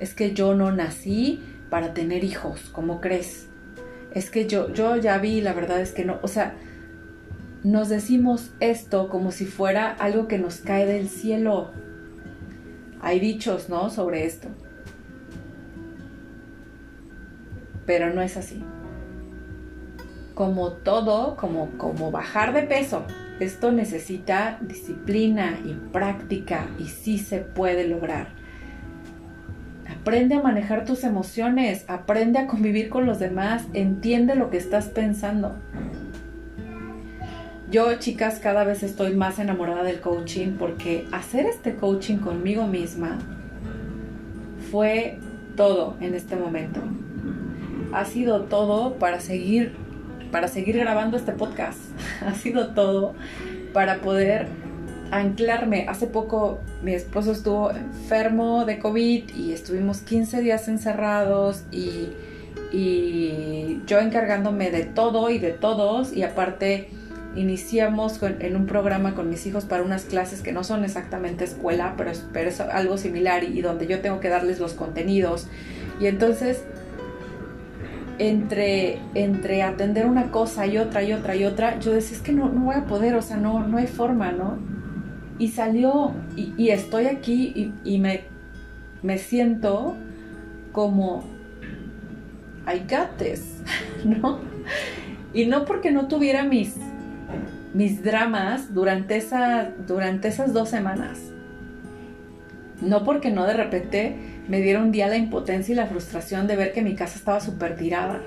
Es 0.00 0.14
que 0.14 0.32
yo 0.32 0.54
no 0.54 0.72
nací 0.72 1.40
para 1.70 1.94
tener 1.94 2.24
hijos, 2.24 2.68
¿cómo 2.72 3.00
crees? 3.00 3.46
Es 4.12 4.28
que 4.30 4.46
yo, 4.46 4.72
yo 4.72 4.96
ya 4.96 5.18
vi, 5.18 5.40
la 5.40 5.54
verdad 5.54 5.80
es 5.80 5.92
que 5.92 6.04
no, 6.04 6.18
o 6.22 6.28
sea, 6.28 6.54
nos 7.62 7.88
decimos 7.88 8.50
esto 8.60 9.08
como 9.08 9.30
si 9.30 9.44
fuera 9.44 9.90
algo 9.90 10.26
que 10.26 10.38
nos 10.38 10.56
cae 10.56 10.86
del 10.86 11.08
cielo. 11.08 11.70
Hay 13.02 13.18
dichos, 13.18 13.68
¿no? 13.68 13.90
Sobre 13.90 14.24
esto. 14.24 14.48
Pero 17.84 18.14
no 18.14 18.22
es 18.22 18.36
así. 18.36 18.64
Como 20.34 20.72
todo, 20.72 21.36
como, 21.36 21.70
como 21.76 22.10
bajar 22.10 22.54
de 22.54 22.62
peso, 22.62 23.04
esto 23.40 23.72
necesita 23.72 24.58
disciplina 24.60 25.58
y 25.64 25.74
práctica 25.92 26.68
y 26.78 26.84
sí 26.84 27.18
se 27.18 27.38
puede 27.38 27.88
lograr. 27.88 28.28
Aprende 29.90 30.36
a 30.36 30.42
manejar 30.42 30.84
tus 30.84 31.04
emociones, 31.04 31.84
aprende 31.88 32.38
a 32.38 32.46
convivir 32.46 32.88
con 32.88 33.04
los 33.04 33.18
demás, 33.18 33.64
entiende 33.74 34.36
lo 34.36 34.48
que 34.48 34.56
estás 34.56 34.86
pensando. 34.86 35.56
Yo, 37.72 37.94
chicas, 37.94 38.38
cada 38.38 38.64
vez 38.64 38.82
estoy 38.82 39.14
más 39.14 39.38
enamorada 39.38 39.82
del 39.82 39.98
coaching 39.98 40.56
porque 40.58 41.06
hacer 41.10 41.46
este 41.46 41.74
coaching 41.74 42.18
conmigo 42.18 42.66
misma 42.66 43.18
fue 44.70 45.16
todo 45.56 45.96
en 46.02 46.14
este 46.14 46.36
momento. 46.36 46.80
Ha 47.94 48.04
sido 48.04 48.42
todo 48.42 48.96
para 48.96 49.20
seguir 49.20 49.72
para 50.30 50.48
seguir 50.48 50.76
grabando 50.76 51.16
este 51.16 51.32
podcast. 51.32 51.78
ha 52.26 52.34
sido 52.34 52.74
todo 52.74 53.14
para 53.72 54.02
poder 54.02 54.48
anclarme. 55.10 55.86
Hace 55.88 56.06
poco 56.06 56.58
mi 56.82 56.92
esposo 56.92 57.32
estuvo 57.32 57.70
enfermo 57.70 58.66
de 58.66 58.80
COVID 58.80 59.34
y 59.34 59.52
estuvimos 59.52 60.02
15 60.02 60.42
días 60.42 60.68
encerrados 60.68 61.64
y, 61.72 62.10
y 62.70 63.80
yo 63.86 63.98
encargándome 63.98 64.70
de 64.70 64.84
todo 64.84 65.30
y 65.30 65.38
de 65.38 65.52
todos 65.52 66.14
y 66.14 66.22
aparte 66.22 66.90
iniciamos 67.34 68.20
en 68.22 68.56
un 68.56 68.66
programa 68.66 69.14
con 69.14 69.30
mis 69.30 69.46
hijos 69.46 69.64
para 69.64 69.82
unas 69.82 70.04
clases 70.04 70.42
que 70.42 70.52
no 70.52 70.64
son 70.64 70.84
exactamente 70.84 71.44
escuela, 71.44 71.94
pero 71.96 72.10
es, 72.10 72.60
algo 72.60 72.98
similar 72.98 73.44
y, 73.44 73.60
donde 73.62 73.86
yo 73.86 74.00
tengo 74.00 74.20
que 74.20 74.28
darles 74.28 74.60
los 74.60 74.74
contenidos. 74.74 75.48
Y 76.00 76.06
entonces, 76.06 76.64
entre, 78.18 78.98
entre 79.14 79.62
atender 79.62 80.06
una 80.06 80.30
cosa 80.30 80.66
y 80.66 80.78
otra 80.78 81.02
y 81.02 81.12
otra 81.12 81.34
y 81.34 81.44
otra, 81.44 81.78
yo 81.78 81.92
decía, 81.92 82.16
es 82.16 82.22
que 82.22 82.32
no, 82.32 82.50
no 82.50 82.66
voy 82.66 82.74
a 82.74 82.84
poder, 82.84 83.14
o 83.14 83.22
sea, 83.22 83.36
no, 83.36 83.66
no 83.66 83.78
hay 83.78 83.86
forma, 83.86 84.32
¿no? 84.32 84.58
Y 85.38 85.48
salió, 85.48 86.12
y, 86.36 86.68
estoy 86.68 87.06
aquí 87.06 87.72
y, 87.82 87.98
me, 87.98 88.24
me 89.02 89.18
siento 89.18 89.96
como, 90.72 91.24
I 92.66 92.80
got 92.80 93.16
this, 93.16 93.62
¿no? 94.04 94.38
Y 95.32 95.46
no 95.46 95.64
porque 95.64 95.90
no 95.90 96.08
tuviera 96.08 96.44
mis 96.44 96.76
mis 97.74 98.02
dramas 98.02 98.74
durante, 98.74 99.16
esa, 99.16 99.70
durante 99.86 100.28
esas 100.28 100.52
dos 100.52 100.68
semanas. 100.68 101.18
No 102.80 103.04
porque 103.04 103.30
no 103.30 103.46
de 103.46 103.54
repente 103.54 104.16
me 104.48 104.60
diera 104.60 104.80
un 104.80 104.92
día 104.92 105.08
la 105.08 105.16
impotencia 105.16 105.72
y 105.72 105.76
la 105.76 105.86
frustración 105.86 106.46
de 106.46 106.56
ver 106.56 106.72
que 106.72 106.82
mi 106.82 106.94
casa 106.94 107.16
estaba 107.16 107.40
súper 107.40 107.76
tirada. 107.76 108.20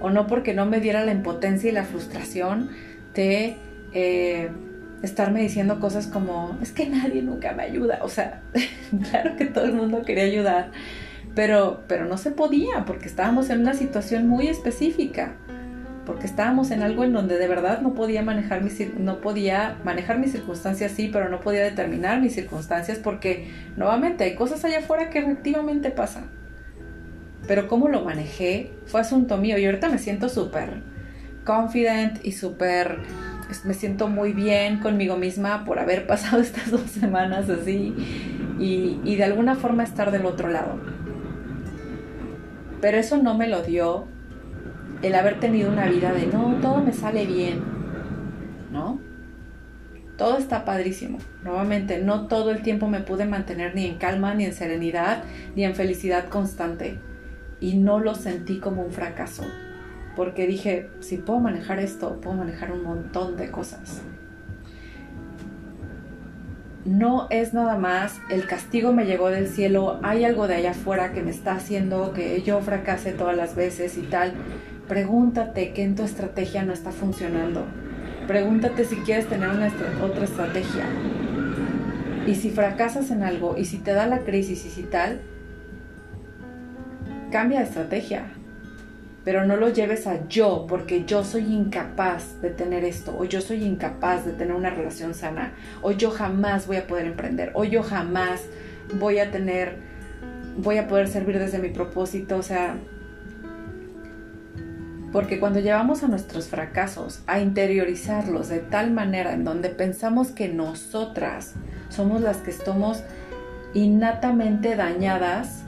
O 0.00 0.10
no 0.10 0.26
porque 0.26 0.54
no 0.54 0.66
me 0.66 0.80
diera 0.80 1.04
la 1.04 1.12
impotencia 1.12 1.70
y 1.70 1.72
la 1.72 1.84
frustración 1.84 2.70
de 3.14 3.56
eh, 3.92 4.50
estarme 5.02 5.40
diciendo 5.40 5.78
cosas 5.78 6.06
como, 6.06 6.58
es 6.62 6.72
que 6.72 6.88
nadie 6.88 7.22
nunca 7.22 7.52
me 7.52 7.62
ayuda. 7.62 8.00
O 8.02 8.08
sea, 8.08 8.42
claro 9.10 9.36
que 9.36 9.46
todo 9.46 9.64
el 9.64 9.74
mundo 9.74 10.02
quería 10.02 10.24
ayudar, 10.24 10.72
pero, 11.34 11.82
pero 11.86 12.06
no 12.06 12.16
se 12.18 12.30
podía 12.30 12.84
porque 12.86 13.06
estábamos 13.06 13.50
en 13.50 13.60
una 13.60 13.74
situación 13.74 14.26
muy 14.26 14.48
específica 14.48 15.36
porque 16.06 16.26
estábamos 16.26 16.70
en 16.70 16.82
algo 16.82 17.04
en 17.04 17.12
donde 17.12 17.36
de 17.36 17.48
verdad 17.48 17.80
no 17.82 17.92
podía 17.92 18.22
manejar 18.22 18.62
mis, 18.62 18.94
no 18.96 19.20
podía 19.20 19.76
manejar 19.84 20.18
mis 20.18 20.32
circunstancias, 20.32 20.92
sí, 20.92 21.10
pero 21.12 21.28
no 21.28 21.40
podía 21.40 21.64
determinar 21.64 22.20
mis 22.20 22.34
circunstancias 22.34 22.98
porque 23.02 23.50
nuevamente 23.76 24.24
hay 24.24 24.36
cosas 24.36 24.64
allá 24.64 24.78
afuera 24.78 25.10
que 25.10 25.18
efectivamente 25.18 25.90
pasan. 25.90 26.30
Pero 27.48 27.68
cómo 27.68 27.88
lo 27.88 28.04
manejé 28.04 28.72
fue 28.86 29.00
asunto 29.00 29.36
mío 29.36 29.58
y 29.58 29.66
ahorita 29.66 29.88
me 29.88 29.98
siento 29.98 30.28
súper 30.28 30.82
confident 31.44 32.24
y 32.24 32.32
súper, 32.32 32.98
me 33.64 33.74
siento 33.74 34.08
muy 34.08 34.32
bien 34.32 34.80
conmigo 34.80 35.16
misma 35.16 35.64
por 35.64 35.78
haber 35.78 36.06
pasado 36.08 36.40
estas 36.40 36.70
dos 36.70 36.90
semanas 36.90 37.50
así 37.50 37.94
y, 38.58 39.00
y 39.04 39.16
de 39.16 39.24
alguna 39.24 39.56
forma 39.56 39.82
estar 39.82 40.12
del 40.12 40.24
otro 40.26 40.50
lado. 40.50 40.78
Pero 42.80 42.98
eso 42.98 43.16
no 43.16 43.34
me 43.34 43.48
lo 43.48 43.62
dio 43.62 44.06
el 45.02 45.14
haber 45.14 45.40
tenido 45.40 45.70
una 45.70 45.86
vida 45.86 46.12
de 46.12 46.26
no, 46.26 46.56
todo 46.60 46.82
me 46.82 46.92
sale 46.92 47.26
bien, 47.26 47.62
¿no? 48.72 49.00
Todo 50.16 50.38
está 50.38 50.64
padrísimo. 50.64 51.18
Nuevamente, 51.42 51.98
no 51.98 52.26
todo 52.26 52.50
el 52.50 52.62
tiempo 52.62 52.88
me 52.88 53.00
pude 53.00 53.26
mantener 53.26 53.74
ni 53.74 53.86
en 53.86 53.98
calma, 53.98 54.34
ni 54.34 54.46
en 54.46 54.54
serenidad, 54.54 55.24
ni 55.54 55.64
en 55.64 55.74
felicidad 55.74 56.28
constante. 56.28 56.98
Y 57.60 57.74
no 57.76 58.00
lo 58.00 58.14
sentí 58.14 58.58
como 58.58 58.82
un 58.82 58.92
fracaso. 58.92 59.44
Porque 60.14 60.46
dije, 60.46 60.88
si 61.00 61.18
puedo 61.18 61.40
manejar 61.40 61.78
esto, 61.78 62.18
puedo 62.22 62.36
manejar 62.36 62.72
un 62.72 62.82
montón 62.82 63.36
de 63.36 63.50
cosas. 63.50 64.02
No 66.86 67.26
es 67.30 67.52
nada 67.52 67.76
más, 67.76 68.20
el 68.30 68.46
castigo 68.46 68.92
me 68.92 69.06
llegó 69.06 69.28
del 69.28 69.48
cielo, 69.48 69.98
hay 70.04 70.24
algo 70.24 70.46
de 70.46 70.54
allá 70.54 70.70
afuera 70.70 71.12
que 71.12 71.20
me 71.20 71.30
está 71.30 71.56
haciendo 71.56 72.12
que 72.12 72.40
yo 72.42 72.60
fracase 72.60 73.12
todas 73.12 73.36
las 73.36 73.56
veces 73.56 73.98
y 73.98 74.02
tal. 74.02 74.34
Pregúntate 74.88 75.72
qué 75.72 75.82
en 75.82 75.96
tu 75.96 76.04
estrategia 76.04 76.62
no 76.62 76.72
está 76.72 76.92
funcionando. 76.92 77.64
Pregúntate 78.28 78.84
si 78.84 78.96
quieres 78.96 79.26
tener 79.26 79.48
una 79.48 79.72
otra 80.02 80.24
estrategia. 80.24 80.84
Y 82.26 82.34
si 82.36 82.50
fracasas 82.50 83.10
en 83.10 83.22
algo 83.22 83.56
y 83.56 83.64
si 83.64 83.78
te 83.78 83.92
da 83.92 84.06
la 84.06 84.20
crisis 84.20 84.64
y 84.64 84.70
si 84.70 84.82
tal, 84.84 85.20
cambia 87.32 87.60
de 87.60 87.64
estrategia. 87.64 88.26
Pero 89.24 89.44
no 89.44 89.56
lo 89.56 89.70
lleves 89.70 90.06
a 90.06 90.28
yo 90.28 90.66
porque 90.68 91.04
yo 91.04 91.24
soy 91.24 91.52
incapaz 91.52 92.40
de 92.40 92.50
tener 92.50 92.84
esto 92.84 93.16
o 93.18 93.24
yo 93.24 93.40
soy 93.40 93.64
incapaz 93.64 94.24
de 94.24 94.32
tener 94.32 94.54
una 94.54 94.70
relación 94.70 95.14
sana 95.14 95.52
o 95.82 95.90
yo 95.90 96.10
jamás 96.10 96.68
voy 96.68 96.76
a 96.76 96.86
poder 96.86 97.06
emprender 97.06 97.50
o 97.54 97.64
yo 97.64 97.82
jamás 97.82 98.40
voy 99.00 99.18
a 99.18 99.32
tener, 99.32 99.78
voy 100.56 100.78
a 100.78 100.86
poder 100.86 101.08
servir 101.08 101.40
desde 101.40 101.58
mi 101.58 101.70
propósito. 101.70 102.36
O 102.36 102.42
sea, 102.42 102.76
porque 105.12 105.38
cuando 105.38 105.60
llevamos 105.60 106.02
a 106.02 106.08
nuestros 106.08 106.48
fracasos 106.48 107.22
a 107.26 107.40
interiorizarlos 107.40 108.48
de 108.48 108.58
tal 108.58 108.90
manera 108.90 109.32
en 109.32 109.44
donde 109.44 109.68
pensamos 109.70 110.30
que 110.30 110.48
nosotras 110.48 111.54
somos 111.88 112.20
las 112.20 112.38
que 112.38 112.50
estamos 112.50 113.02
innatamente 113.74 114.76
dañadas 114.76 115.64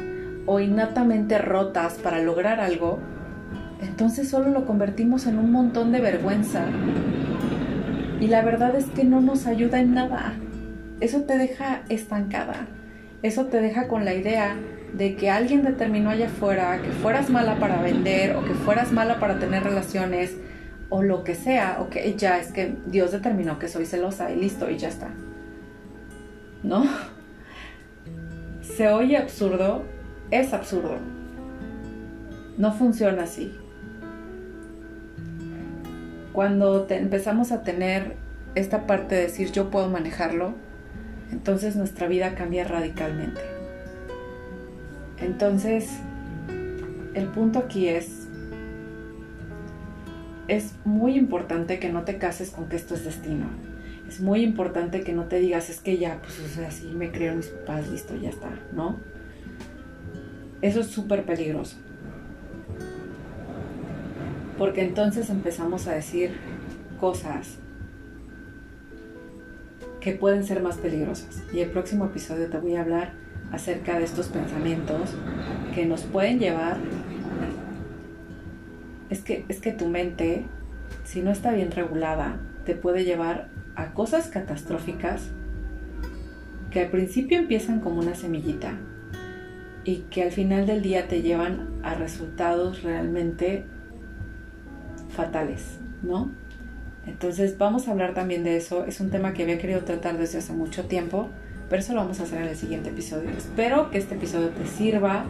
o 0.46 0.60
innatamente 0.60 1.38
rotas 1.38 1.94
para 1.94 2.20
lograr 2.20 2.60
algo, 2.60 2.98
entonces 3.80 4.28
solo 4.28 4.50
lo 4.50 4.66
convertimos 4.66 5.26
en 5.26 5.38
un 5.38 5.52
montón 5.52 5.92
de 5.92 6.00
vergüenza. 6.00 6.64
Y 8.20 8.26
la 8.26 8.42
verdad 8.42 8.74
es 8.74 8.86
que 8.86 9.04
no 9.04 9.20
nos 9.20 9.46
ayuda 9.46 9.78
en 9.78 9.94
nada. 9.94 10.32
Eso 11.00 11.22
te 11.22 11.38
deja 11.38 11.82
estancada. 11.88 12.66
Eso 13.22 13.46
te 13.46 13.60
deja 13.60 13.88
con 13.88 14.04
la 14.04 14.14
idea 14.14 14.56
de 14.92 15.16
que 15.16 15.30
alguien 15.30 15.62
determinó 15.62 16.10
allá 16.10 16.26
afuera 16.26 16.80
que 16.82 16.90
fueras 16.90 17.30
mala 17.30 17.58
para 17.58 17.80
vender 17.82 18.36
o 18.36 18.44
que 18.44 18.54
fueras 18.54 18.92
mala 18.92 19.20
para 19.20 19.38
tener 19.38 19.62
relaciones 19.62 20.36
o 20.90 21.02
lo 21.02 21.22
que 21.22 21.34
sea, 21.34 21.78
o 21.80 21.90
que 21.90 22.14
ya 22.16 22.38
es 22.38 22.50
que 22.52 22.76
Dios 22.86 23.12
determinó 23.12 23.58
que 23.58 23.68
soy 23.68 23.84
celosa 23.84 24.30
y 24.30 24.36
listo 24.36 24.70
y 24.70 24.78
ya 24.78 24.88
está. 24.88 25.08
¿No? 26.62 26.84
Se 28.62 28.88
oye 28.88 29.16
absurdo, 29.16 29.84
es 30.30 30.52
absurdo. 30.54 30.96
No 32.56 32.72
funciona 32.72 33.24
así. 33.24 33.54
Cuando 36.32 36.86
empezamos 36.88 37.52
a 37.52 37.62
tener 37.62 38.16
esta 38.54 38.86
parte 38.86 39.14
de 39.14 39.22
decir 39.22 39.52
yo 39.52 39.70
puedo 39.70 39.88
manejarlo, 39.88 40.54
entonces 41.30 41.76
nuestra 41.76 42.08
vida 42.08 42.34
cambia 42.34 42.64
radicalmente. 42.64 43.57
Entonces, 45.20 45.90
el 47.14 47.26
punto 47.26 47.58
aquí 47.58 47.88
es, 47.88 48.28
es 50.46 50.74
muy 50.84 51.16
importante 51.16 51.78
que 51.78 51.90
no 51.90 52.04
te 52.04 52.18
cases 52.18 52.50
con 52.50 52.68
que 52.68 52.76
esto 52.76 52.94
es 52.94 53.04
destino. 53.04 53.46
Es 54.08 54.20
muy 54.20 54.42
importante 54.42 55.02
que 55.02 55.12
no 55.12 55.24
te 55.24 55.38
digas, 55.38 55.68
es 55.68 55.80
que 55.80 55.98
ya, 55.98 56.20
pues, 56.22 56.40
o 56.40 56.48
sea, 56.48 56.70
sí 56.70 56.92
me 56.94 57.10
creo 57.10 57.34
mis 57.34 57.48
papás, 57.48 57.88
listo, 57.90 58.16
ya 58.16 58.30
está, 58.30 58.48
¿no? 58.72 58.96
Eso 60.62 60.80
es 60.80 60.86
súper 60.86 61.24
peligroso. 61.24 61.76
Porque 64.56 64.82
entonces 64.82 65.30
empezamos 65.30 65.86
a 65.86 65.94
decir 65.94 66.32
cosas 66.98 67.58
que 70.00 70.12
pueden 70.12 70.44
ser 70.44 70.62
más 70.62 70.78
peligrosas. 70.78 71.42
Y 71.52 71.60
el 71.60 71.70
próximo 71.70 72.06
episodio 72.06 72.48
te 72.48 72.58
voy 72.58 72.76
a 72.76 72.80
hablar 72.80 73.12
acerca 73.52 73.98
de 73.98 74.04
estos 74.04 74.28
pensamientos 74.28 75.14
que 75.74 75.86
nos 75.86 76.02
pueden 76.02 76.38
llevar 76.38 76.78
es 79.10 79.20
que, 79.20 79.44
es 79.48 79.60
que 79.60 79.72
tu 79.72 79.86
mente, 79.88 80.44
si 81.04 81.22
no 81.22 81.30
está 81.30 81.52
bien 81.52 81.70
regulada, 81.70 82.40
te 82.64 82.74
puede 82.74 83.04
llevar 83.04 83.48
a 83.74 83.92
cosas 83.94 84.28
catastróficas 84.28 85.30
que 86.70 86.80
al 86.80 86.90
principio 86.90 87.38
empiezan 87.38 87.80
como 87.80 88.00
una 88.00 88.14
semillita 88.14 88.74
y 89.84 90.00
que 90.10 90.22
al 90.22 90.32
final 90.32 90.66
del 90.66 90.82
día 90.82 91.08
te 91.08 91.22
llevan 91.22 91.80
a 91.82 91.94
resultados 91.94 92.82
realmente 92.82 93.64
fatales, 95.08 95.78
¿no? 96.02 96.30
Entonces 97.06 97.56
vamos 97.56 97.88
a 97.88 97.92
hablar 97.92 98.12
también 98.12 98.44
de 98.44 98.56
eso. 98.56 98.84
Es 98.84 99.00
un 99.00 99.10
tema 99.10 99.32
que 99.32 99.44
había 99.44 99.58
querido 99.58 99.80
tratar 99.80 100.18
desde 100.18 100.38
hace 100.38 100.52
mucho 100.52 100.84
tiempo, 100.84 101.30
pero 101.68 101.80
eso 101.80 101.94
lo 101.94 102.00
vamos 102.00 102.20
a 102.20 102.22
hacer 102.22 102.42
en 102.42 102.48
el 102.48 102.56
siguiente 102.56 102.90
episodio. 102.90 103.30
Espero 103.30 103.90
que 103.90 103.98
este 103.98 104.14
episodio 104.14 104.48
te 104.50 104.66
sirva 104.66 105.24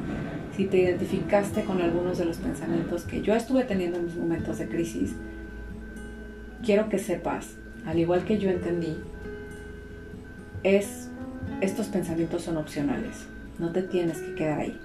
si 0.56 0.66
te 0.66 0.78
identificaste 0.78 1.64
con 1.64 1.80
algunos 1.80 2.18
de 2.18 2.24
los 2.24 2.38
pensamientos 2.38 3.04
que 3.04 3.22
yo 3.22 3.34
estuve 3.34 3.64
teniendo 3.64 3.98
en 3.98 4.06
mis 4.06 4.16
momentos 4.16 4.58
de 4.58 4.68
crisis, 4.68 5.14
quiero 6.64 6.88
que 6.88 6.98
sepas, 6.98 7.56
al 7.86 7.98
igual 7.98 8.24
que 8.24 8.38
yo 8.38 8.50
entendí, 8.50 8.96
es 10.64 11.08
estos 11.60 11.86
pensamientos 11.86 12.42
son 12.42 12.56
opcionales, 12.56 13.26
no 13.58 13.70
te 13.70 13.82
tienes 13.82 14.18
que 14.18 14.34
quedar 14.34 14.60
ahí. 14.60 14.80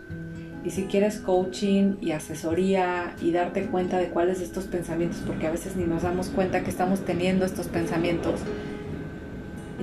Y 0.64 0.70
si 0.70 0.84
quieres 0.84 1.18
coaching 1.18 1.96
y 2.00 2.12
asesoría 2.12 3.16
y 3.22 3.32
darte 3.32 3.66
cuenta 3.66 3.98
de 3.98 4.10
cuáles 4.10 4.40
de 4.40 4.46
estos 4.46 4.66
pensamientos, 4.66 5.22
porque 5.26 5.48
a 5.48 5.52
veces 5.52 5.76
ni 5.76 5.84
nos 5.84 6.04
damos 6.04 6.30
cuenta 6.30 6.64
que 6.64 6.70
estamos 6.70 7.04
teniendo 7.04 7.46
estos 7.46 7.68
pensamientos, 7.68 8.40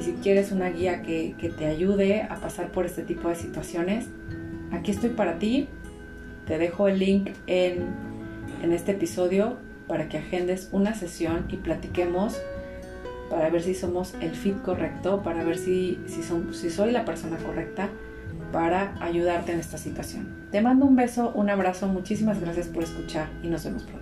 y 0.00 0.02
si 0.02 0.12
quieres 0.14 0.50
una 0.50 0.70
guía 0.70 1.02
que, 1.02 1.34
que 1.38 1.50
te 1.50 1.66
ayude 1.66 2.22
a 2.22 2.36
pasar 2.36 2.72
por 2.72 2.86
este 2.86 3.02
tipo 3.02 3.28
de 3.28 3.34
situaciones, 3.34 4.06
aquí 4.72 4.90
estoy 4.90 5.10
para 5.10 5.38
ti. 5.38 5.68
Te 6.46 6.56
dejo 6.56 6.88
el 6.88 6.98
link 6.98 7.30
en, 7.46 7.84
este 8.72 8.92
episodio 8.92 9.58
para 9.86 10.08
que 10.08 10.18
agendes 10.18 10.70
una 10.72 10.94
sesión 10.94 11.46
y 11.50 11.56
platiquemos 11.56 12.40
para 13.28 13.48
ver 13.50 13.62
si 13.62 13.74
somos 13.74 14.14
el 14.20 14.32
fit 14.32 14.60
correcto, 14.62 15.22
para 15.22 15.44
ver 15.44 15.58
si, 15.58 16.00
si, 16.06 16.22
si 16.22 16.70
soy 16.70 16.92
la 16.92 17.04
persona 17.04 17.36
correcta 17.36 17.88
para 18.52 18.94
ayudarte 19.00 19.52
en 19.52 19.60
esta 19.60 19.78
situación. 19.78 20.28
Te 20.50 20.60
mando 20.62 20.86
un 20.86 20.96
beso, 20.96 21.30
un 21.34 21.50
abrazo, 21.50 21.86
muchísimas 21.86 22.40
gracias 22.40 22.68
por 22.68 22.82
escuchar 22.82 23.28
y 23.42 23.48
nos 23.48 23.64
vemos 23.64 23.84
pronto. 23.84 23.99